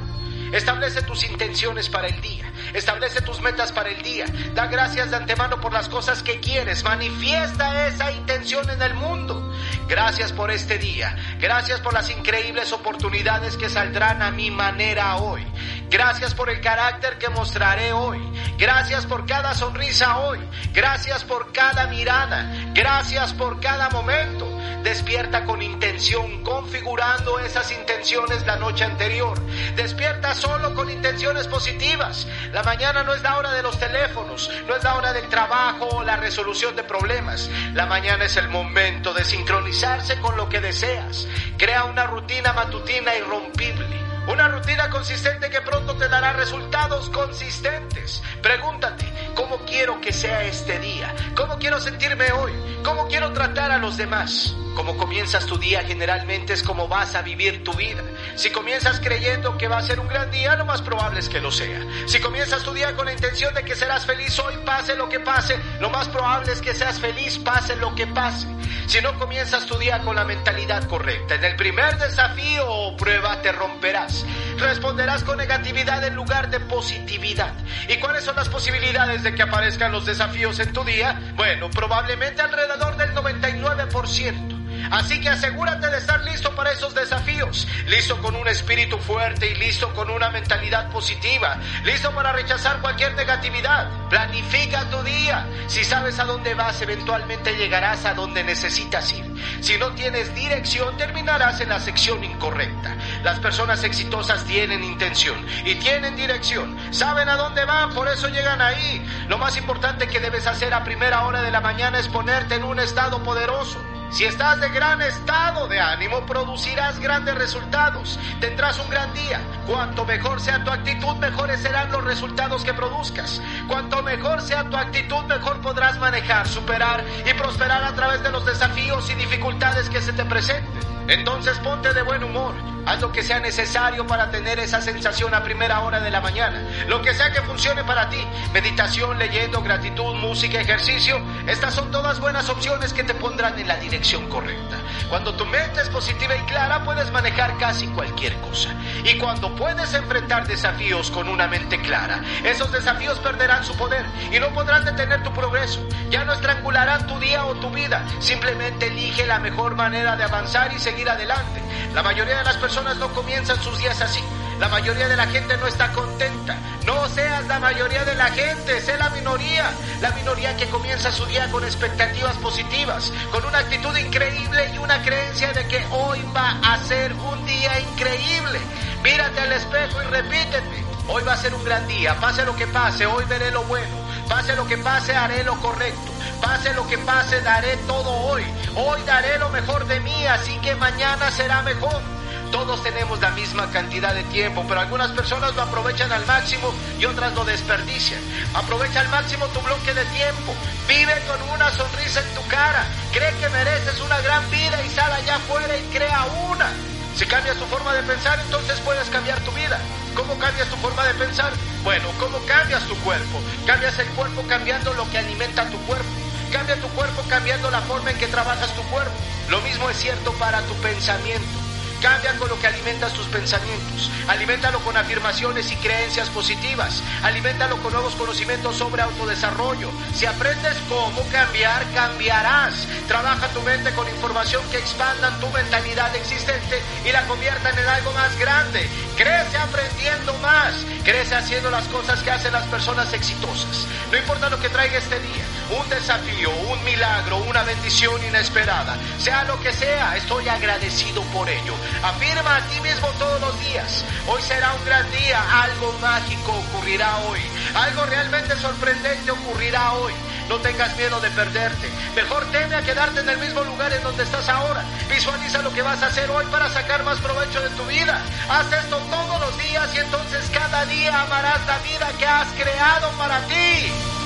Establece 0.52 1.02
tus 1.02 1.24
intenciones 1.24 1.88
para 1.88 2.08
el 2.08 2.20
día. 2.20 2.50
Establece 2.72 3.20
tus 3.20 3.40
metas 3.40 3.72
para 3.72 3.90
el 3.90 4.02
día. 4.02 4.26
Da 4.54 4.66
gracias 4.66 5.10
de 5.10 5.16
antemano 5.16 5.60
por 5.60 5.72
las 5.72 5.88
cosas 5.88 6.22
que 6.22 6.40
quieres. 6.40 6.84
Manifiesta 6.84 7.86
esa 7.88 8.10
intención 8.12 8.68
en 8.70 8.82
el 8.82 8.94
mundo. 8.94 9.52
Gracias 9.88 10.32
por 10.32 10.50
este 10.50 10.78
día. 10.78 11.16
Gracias 11.38 11.80
por 11.80 11.92
las 11.94 12.10
increíbles 12.10 12.72
oportunidades 12.72 13.56
que 13.56 13.68
saldrán 13.68 14.22
a 14.22 14.30
mi 14.30 14.50
manera 14.50 15.16
hoy. 15.16 15.46
Gracias 15.90 16.34
por 16.34 16.50
el 16.50 16.60
carácter 16.60 17.18
que 17.18 17.28
mostraré 17.28 17.92
hoy. 17.92 18.20
Gracias 18.58 19.06
por 19.06 19.26
cada 19.26 19.54
sonrisa 19.54 20.18
hoy. 20.18 20.38
Gracias 20.72 21.24
por 21.24 21.52
cada 21.52 21.86
mirada. 21.86 22.52
Gracias 22.74 23.32
por 23.32 23.60
cada 23.60 23.88
momento. 23.88 24.57
Despierta 24.88 25.44
con 25.44 25.60
intención, 25.60 26.42
configurando 26.42 27.38
esas 27.40 27.70
intenciones 27.72 28.46
la 28.46 28.56
noche 28.56 28.84
anterior. 28.84 29.38
Despierta 29.76 30.34
solo 30.34 30.74
con 30.74 30.88
intenciones 30.88 31.46
positivas. 31.46 32.26
La 32.54 32.62
mañana 32.62 33.02
no 33.02 33.12
es 33.12 33.20
la 33.20 33.36
hora 33.36 33.52
de 33.52 33.62
los 33.62 33.78
teléfonos, 33.78 34.50
no 34.66 34.74
es 34.74 34.82
la 34.82 34.94
hora 34.94 35.12
del 35.12 35.28
trabajo 35.28 35.88
o 35.88 36.04
la 36.04 36.16
resolución 36.16 36.74
de 36.74 36.84
problemas. 36.84 37.50
La 37.74 37.84
mañana 37.84 38.24
es 38.24 38.38
el 38.38 38.48
momento 38.48 39.12
de 39.12 39.26
sincronizarse 39.26 40.18
con 40.20 40.38
lo 40.38 40.48
que 40.48 40.62
deseas. 40.62 41.28
Crea 41.58 41.84
una 41.84 42.06
rutina 42.06 42.54
matutina 42.54 43.14
irrompible. 43.14 44.07
Una 44.28 44.46
rutina 44.46 44.90
consistente 44.90 45.48
que 45.48 45.62
pronto 45.62 45.96
te 45.96 46.06
dará 46.06 46.34
resultados 46.34 47.08
consistentes. 47.08 48.22
Pregúntate, 48.42 49.10
¿cómo 49.34 49.56
quiero 49.64 50.02
que 50.02 50.12
sea 50.12 50.44
este 50.44 50.78
día? 50.80 51.14
¿Cómo 51.34 51.58
quiero 51.58 51.80
sentirme 51.80 52.30
hoy? 52.32 52.52
¿Cómo 52.84 53.08
quiero 53.08 53.32
tratar 53.32 53.72
a 53.72 53.78
los 53.78 53.96
demás? 53.96 54.54
Como 54.74 54.98
comienzas 54.98 55.46
tu 55.46 55.56
día 55.58 55.82
generalmente 55.82 56.52
es 56.52 56.62
como 56.62 56.88
vas 56.88 57.14
a 57.14 57.22
vivir 57.22 57.64
tu 57.64 57.72
vida. 57.72 58.02
Si 58.36 58.50
comienzas 58.50 59.00
creyendo 59.00 59.56
que 59.56 59.66
va 59.66 59.78
a 59.78 59.82
ser 59.82 59.98
un 59.98 60.08
gran 60.08 60.30
día, 60.30 60.56
lo 60.56 60.66
más 60.66 60.82
probable 60.82 61.20
es 61.20 61.28
que 61.28 61.40
lo 61.40 61.50
sea. 61.50 61.80
Si 62.06 62.20
comienzas 62.20 62.62
tu 62.62 62.72
día 62.72 62.94
con 62.94 63.06
la 63.06 63.12
intención 63.12 63.52
de 63.54 63.64
que 63.64 63.74
serás 63.74 64.06
feliz 64.06 64.38
hoy, 64.38 64.54
pase 64.64 64.94
lo 64.94 65.08
que 65.08 65.20
pase, 65.20 65.58
lo 65.80 65.90
más 65.90 66.06
probable 66.08 66.52
es 66.52 66.60
que 66.60 66.74
seas 66.74 67.00
feliz, 67.00 67.38
pase 67.38 67.76
lo 67.76 67.94
que 67.94 68.06
pase. 68.06 68.46
Si 68.86 69.00
no 69.00 69.18
comienzas 69.18 69.66
tu 69.66 69.76
día 69.78 69.98
con 70.00 70.16
la 70.16 70.24
mentalidad 70.24 70.84
correcta, 70.84 71.34
en 71.34 71.44
el 71.44 71.56
primer 71.56 71.98
desafío 71.98 72.64
o 72.70 72.96
prueba 72.96 73.42
te 73.42 73.52
romperás. 73.52 74.17
Responderás 74.58 75.24
con 75.24 75.38
negatividad 75.38 76.04
en 76.04 76.14
lugar 76.14 76.50
de 76.50 76.60
positividad. 76.60 77.52
¿Y 77.88 77.96
cuáles 77.96 78.24
son 78.24 78.36
las 78.36 78.48
posibilidades 78.48 79.22
de 79.22 79.34
que 79.34 79.42
aparezcan 79.42 79.92
los 79.92 80.06
desafíos 80.06 80.58
en 80.58 80.72
tu 80.72 80.84
día? 80.84 81.20
Bueno, 81.36 81.70
probablemente 81.70 82.42
alrededor 82.42 82.96
del 82.96 83.14
99%. 83.14 84.57
Así 84.90 85.20
que 85.20 85.28
asegúrate 85.28 85.88
de 85.88 85.98
estar 85.98 86.22
listo 86.24 86.54
para 86.54 86.72
esos 86.72 86.94
desafíos, 86.94 87.66
listo 87.86 88.18
con 88.18 88.34
un 88.36 88.48
espíritu 88.48 88.98
fuerte 88.98 89.50
y 89.50 89.54
listo 89.54 89.92
con 89.94 90.10
una 90.10 90.30
mentalidad 90.30 90.90
positiva, 90.90 91.58
listo 91.84 92.10
para 92.12 92.32
rechazar 92.32 92.80
cualquier 92.80 93.14
negatividad. 93.14 94.08
Planifica 94.08 94.88
tu 94.90 95.02
día. 95.02 95.46
Si 95.66 95.84
sabes 95.84 96.18
a 96.18 96.24
dónde 96.24 96.54
vas, 96.54 96.80
eventualmente 96.80 97.56
llegarás 97.56 98.04
a 98.04 98.14
donde 98.14 98.42
necesitas 98.44 99.12
ir. 99.12 99.24
Si 99.60 99.76
no 99.76 99.92
tienes 99.92 100.34
dirección, 100.34 100.96
terminarás 100.96 101.60
en 101.60 101.68
la 101.68 101.80
sección 101.80 102.24
incorrecta. 102.24 102.96
Las 103.22 103.38
personas 103.40 103.84
exitosas 103.84 104.44
tienen 104.44 104.82
intención 104.84 105.44
y 105.64 105.74
tienen 105.76 106.16
dirección. 106.16 106.76
Saben 106.92 107.28
a 107.28 107.36
dónde 107.36 107.64
van, 107.64 107.90
por 107.90 108.08
eso 108.08 108.28
llegan 108.28 108.60
ahí. 108.60 109.04
Lo 109.28 109.38
más 109.38 109.56
importante 109.56 110.08
que 110.08 110.20
debes 110.20 110.46
hacer 110.46 110.72
a 110.74 110.84
primera 110.84 111.24
hora 111.24 111.42
de 111.42 111.50
la 111.50 111.60
mañana 111.60 111.98
es 111.98 112.08
ponerte 112.08 112.56
en 112.56 112.64
un 112.64 112.80
estado 112.80 113.22
poderoso. 113.22 113.78
Si 114.10 114.24
estás 114.24 114.58
de 114.60 114.70
gran 114.70 115.02
estado 115.02 115.68
de 115.68 115.78
ánimo, 115.78 116.24
producirás 116.24 116.98
grandes 116.98 117.34
resultados. 117.34 118.18
Tendrás 118.40 118.78
un 118.78 118.88
gran 118.88 119.12
día. 119.12 119.40
Cuanto 119.66 120.04
mejor 120.06 120.40
sea 120.40 120.64
tu 120.64 120.70
actitud, 120.70 121.14
mejores 121.16 121.60
serán 121.60 121.92
los 121.92 122.02
resultados 122.04 122.64
que 122.64 122.72
produzcas. 122.72 123.42
Cuanto 123.68 124.02
mejor 124.02 124.40
sea 124.40 124.64
tu 124.64 124.76
actitud, 124.76 125.24
mejor 125.24 125.60
podrás 125.60 125.98
manejar, 125.98 126.48
superar 126.48 127.04
y 127.26 127.34
prosperar 127.34 127.84
a 127.84 127.94
través 127.94 128.22
de 128.22 128.30
los 128.30 128.46
desafíos 128.46 129.10
y 129.10 129.14
dificultades 129.14 129.90
que 129.90 130.00
se 130.00 130.12
te 130.14 130.24
presenten. 130.24 130.82
Entonces 131.08 131.58
ponte 131.58 131.92
de 131.92 132.02
buen 132.02 132.24
humor. 132.24 132.54
Haz 132.88 133.02
lo 133.02 133.12
que 133.12 133.22
sea 133.22 133.38
necesario 133.38 134.06
para 134.06 134.30
tener 134.30 134.58
esa 134.58 134.80
sensación 134.80 135.34
a 135.34 135.42
primera 135.42 135.80
hora 135.80 136.00
de 136.00 136.10
la 136.10 136.22
mañana. 136.22 136.66
Lo 136.86 137.02
que 137.02 137.12
sea 137.12 137.30
que 137.30 137.42
funcione 137.42 137.84
para 137.84 138.08
ti. 138.08 138.26
Meditación, 138.54 139.18
leyendo, 139.18 139.60
gratitud, 139.60 140.14
música, 140.14 140.58
ejercicio. 140.58 141.20
Estas 141.46 141.74
son 141.74 141.90
todas 141.90 142.18
buenas 142.18 142.48
opciones 142.48 142.94
que 142.94 143.04
te 143.04 143.12
pondrán 143.12 143.58
en 143.58 143.68
la 143.68 143.76
dirección 143.76 144.26
correcta. 144.30 144.78
Cuando 145.10 145.34
tu 145.34 145.44
mente 145.44 145.82
es 145.82 145.90
positiva 145.90 146.34
y 146.34 146.40
clara, 146.46 146.82
puedes 146.82 147.12
manejar 147.12 147.58
casi 147.58 147.88
cualquier 147.88 148.34
cosa. 148.40 148.70
Y 149.04 149.18
cuando 149.18 149.54
puedes 149.54 149.92
enfrentar 149.92 150.46
desafíos 150.46 151.10
con 151.10 151.28
una 151.28 151.46
mente 151.46 151.80
clara, 151.82 152.22
esos 152.42 152.72
desafíos 152.72 153.18
perderán 153.18 153.64
su 153.64 153.76
poder 153.76 154.06
y 154.32 154.40
no 154.40 154.48
podrán 154.48 154.86
detener 154.86 155.22
tu 155.22 155.32
progreso. 155.34 155.86
Ya 156.08 156.24
no 156.24 156.32
estrangularán 156.32 157.06
tu 157.06 157.18
día 157.20 157.44
o 157.44 157.54
tu 157.56 157.68
vida. 157.68 158.02
Simplemente 158.18 158.86
elige 158.86 159.26
la 159.26 159.38
mejor 159.40 159.76
manera 159.76 160.16
de 160.16 160.24
avanzar 160.24 160.72
y 160.72 160.78
seguir 160.78 161.10
adelante. 161.10 161.62
La 161.94 162.02
mayoría 162.02 162.38
de 162.38 162.44
las 162.44 162.56
personas 162.78 162.98
no 162.98 163.12
comienzan 163.12 163.60
sus 163.60 163.76
días 163.78 164.00
así. 164.00 164.20
La 164.60 164.68
mayoría 164.68 165.08
de 165.08 165.16
la 165.16 165.26
gente 165.26 165.56
no 165.56 165.66
está 165.66 165.90
contenta. 165.92 166.56
No 166.86 167.08
seas 167.08 167.44
la 167.48 167.58
mayoría 167.58 168.04
de 168.04 168.14
la 168.14 168.26
gente, 168.26 168.80
sé 168.80 168.96
la 168.96 169.10
minoría. 169.10 169.72
La 170.00 170.10
minoría 170.12 170.56
que 170.56 170.66
comienza 170.68 171.10
su 171.10 171.26
día 171.26 171.50
con 171.50 171.64
expectativas 171.64 172.36
positivas, 172.36 173.12
con 173.32 173.44
una 173.44 173.58
actitud 173.58 173.96
increíble 173.96 174.70
y 174.72 174.78
una 174.78 175.02
creencia 175.02 175.52
de 175.52 175.66
que 175.66 175.84
hoy 175.90 176.22
va 176.36 176.60
a 176.62 176.78
ser 176.84 177.12
un 177.14 177.44
día 177.46 177.80
increíble. 177.80 178.60
Mírate 179.02 179.40
al 179.40 179.52
espejo 179.52 180.00
y 180.00 180.06
repítete. 180.06 180.84
Hoy 181.08 181.24
va 181.24 181.32
a 181.32 181.36
ser 181.36 181.54
un 181.54 181.64
gran 181.64 181.86
día, 181.88 182.14
pase 182.20 182.44
lo 182.44 182.54
que 182.54 182.66
pase, 182.68 183.06
hoy 183.06 183.24
veré 183.24 183.50
lo 183.50 183.64
bueno. 183.64 183.96
Pase 184.28 184.54
lo 184.54 184.66
que 184.66 184.76
pase, 184.78 185.16
haré 185.16 185.42
lo 185.42 185.56
correcto. 185.56 186.12
Pase 186.40 186.72
lo 186.74 186.86
que 186.86 186.98
pase, 186.98 187.40
daré 187.40 187.76
todo 187.88 188.10
hoy. 188.28 188.44
Hoy 188.76 189.02
daré 189.02 189.36
lo 189.38 189.48
mejor 189.48 189.86
de 189.86 189.98
mí, 190.00 190.26
así 190.26 190.56
que 190.58 190.76
mañana 190.76 191.30
será 191.32 191.62
mejor. 191.62 192.17
Todos 192.50 192.82
tenemos 192.82 193.20
la 193.20 193.30
misma 193.30 193.70
cantidad 193.70 194.14
de 194.14 194.24
tiempo, 194.24 194.64
pero 194.66 194.80
algunas 194.80 195.10
personas 195.12 195.54
lo 195.54 195.62
aprovechan 195.62 196.10
al 196.12 196.24
máximo 196.26 196.72
y 196.98 197.04
otras 197.04 197.34
lo 197.34 197.44
desperdician. 197.44 198.20
Aprovecha 198.54 199.00
al 199.00 199.08
máximo 199.08 199.46
tu 199.48 199.60
bloque 199.60 199.92
de 199.92 200.04
tiempo. 200.06 200.54
Vive 200.86 201.14
con 201.26 201.42
una 201.50 201.70
sonrisa 201.70 202.20
en 202.20 202.34
tu 202.34 202.46
cara. 202.48 202.86
Cree 203.12 203.34
que 203.36 203.48
mereces 203.50 204.00
una 204.00 204.18
gran 204.20 204.50
vida 204.50 204.82
y 204.82 204.88
sal 204.90 205.12
allá 205.12 205.36
afuera 205.36 205.76
y 205.76 205.82
crea 205.92 206.26
una. 206.50 206.70
Si 207.16 207.26
cambias 207.26 207.56
tu 207.56 207.64
forma 207.66 207.92
de 207.92 208.02
pensar, 208.04 208.38
entonces 208.40 208.80
puedes 208.80 209.08
cambiar 209.10 209.40
tu 209.40 209.50
vida. 209.52 209.78
¿Cómo 210.14 210.38
cambias 210.38 210.68
tu 210.68 210.76
forma 210.76 211.04
de 211.04 211.14
pensar? 211.14 211.52
Bueno, 211.84 212.08
¿cómo 212.18 212.38
cambias 212.46 212.84
tu 212.84 212.96
cuerpo? 212.98 213.40
Cambias 213.66 213.98
el 213.98 214.06
cuerpo 214.08 214.42
cambiando 214.48 214.94
lo 214.94 215.08
que 215.10 215.18
alimenta 215.18 215.68
tu 215.68 215.78
cuerpo. 215.86 216.08
Cambia 216.52 216.80
tu 216.80 216.88
cuerpo 216.88 217.22
cambiando 217.28 217.70
la 217.70 217.82
forma 217.82 218.10
en 218.10 218.18
que 218.18 218.26
trabajas 218.26 218.72
tu 218.74 218.82
cuerpo. 218.84 219.12
Lo 219.50 219.60
mismo 219.60 219.90
es 219.90 219.98
cierto 219.98 220.32
para 220.34 220.62
tu 220.62 220.74
pensamiento. 220.76 221.67
Cambia 222.00 222.36
con 222.38 222.48
lo 222.48 222.58
que 222.60 222.68
alimentas 222.68 223.12
tus 223.12 223.26
pensamientos. 223.26 224.10
Aliméntalo 224.28 224.78
con 224.80 224.96
afirmaciones 224.96 225.72
y 225.72 225.76
creencias 225.76 226.30
positivas. 226.30 227.02
Aliméntalo 227.22 227.76
con 227.82 227.92
nuevos 227.92 228.14
conocimientos 228.14 228.76
sobre 228.76 229.02
autodesarrollo. 229.02 229.90
Si 230.14 230.24
aprendes 230.24 230.76
cómo 230.88 231.22
cambiar, 231.32 231.84
cambiarás. 231.94 232.86
Trabaja 233.08 233.48
tu 233.48 233.62
mente 233.62 233.92
con 233.94 234.08
información 234.08 234.62
que 234.70 234.78
expandan 234.78 235.40
tu 235.40 235.48
mentalidad 235.50 236.14
existente 236.14 236.80
y 237.04 237.10
la 237.10 237.26
conviertan 237.26 237.76
en 237.76 237.88
algo 237.88 238.12
más 238.12 238.38
grande. 238.38 238.88
Crece 239.18 239.58
aprendiendo 239.58 240.32
más. 240.34 240.74
Crece 241.02 241.34
haciendo 241.34 241.72
las 241.72 241.88
cosas 241.88 242.22
que 242.22 242.30
hacen 242.30 242.52
las 242.52 242.64
personas 242.68 243.12
exitosas. 243.12 243.84
No 244.12 244.16
importa 244.16 244.48
lo 244.48 244.60
que 244.60 244.68
traiga 244.68 244.96
este 244.96 245.18
día. 245.18 245.44
Un 245.76 245.88
desafío, 245.90 246.50
un 246.70 246.84
milagro, 246.84 247.38
una 247.38 247.64
bendición 247.64 248.24
inesperada. 248.24 248.96
Sea 249.18 249.42
lo 249.42 249.58
que 249.60 249.72
sea, 249.72 250.16
estoy 250.16 250.48
agradecido 250.48 251.22
por 251.34 251.48
ello. 251.48 251.74
Afirma 252.04 252.56
a 252.56 252.60
ti 252.68 252.80
mismo 252.80 253.08
todos 253.18 253.40
los 253.40 253.60
días. 253.60 254.04
Hoy 254.28 254.40
será 254.40 254.72
un 254.74 254.84
gran 254.84 255.10
día. 255.10 255.62
Algo 255.62 255.92
mágico 256.00 256.52
ocurrirá 256.52 257.16
hoy. 257.28 257.40
Algo 257.74 258.06
realmente 258.06 258.54
sorprendente 258.56 259.32
ocurrirá 259.32 259.94
hoy. 259.94 260.12
No 260.48 260.58
tengas 260.58 260.96
miedo 260.96 261.20
de 261.20 261.30
perderte. 261.30 261.90
Mejor 262.14 262.44
teme 262.50 262.74
a 262.74 262.82
quedarte 262.82 263.20
en 263.20 263.28
el 263.28 263.38
mismo 263.38 263.62
lugar 263.64 263.92
en 263.92 264.02
donde 264.02 264.22
estás 264.22 264.48
ahora. 264.48 264.82
Visualiza 265.08 265.62
lo 265.62 265.72
que 265.72 265.82
vas 265.82 266.02
a 266.02 266.06
hacer 266.06 266.30
hoy 266.30 266.46
para 266.46 266.70
sacar 266.70 267.04
más 267.04 267.20
provecho 267.20 267.60
de 267.60 267.70
tu 267.70 267.84
vida. 267.84 268.22
Haz 268.48 268.72
esto 268.72 268.98
todos 269.10 269.40
los 269.40 269.58
días 269.58 269.94
y 269.94 269.98
entonces 269.98 270.50
cada 270.50 270.86
día 270.86 271.22
amarás 271.22 271.66
la 271.66 271.78
vida 271.78 272.08
que 272.18 272.26
has 272.26 272.48
creado 272.52 273.10
para 273.12 273.40
ti. 273.46 274.17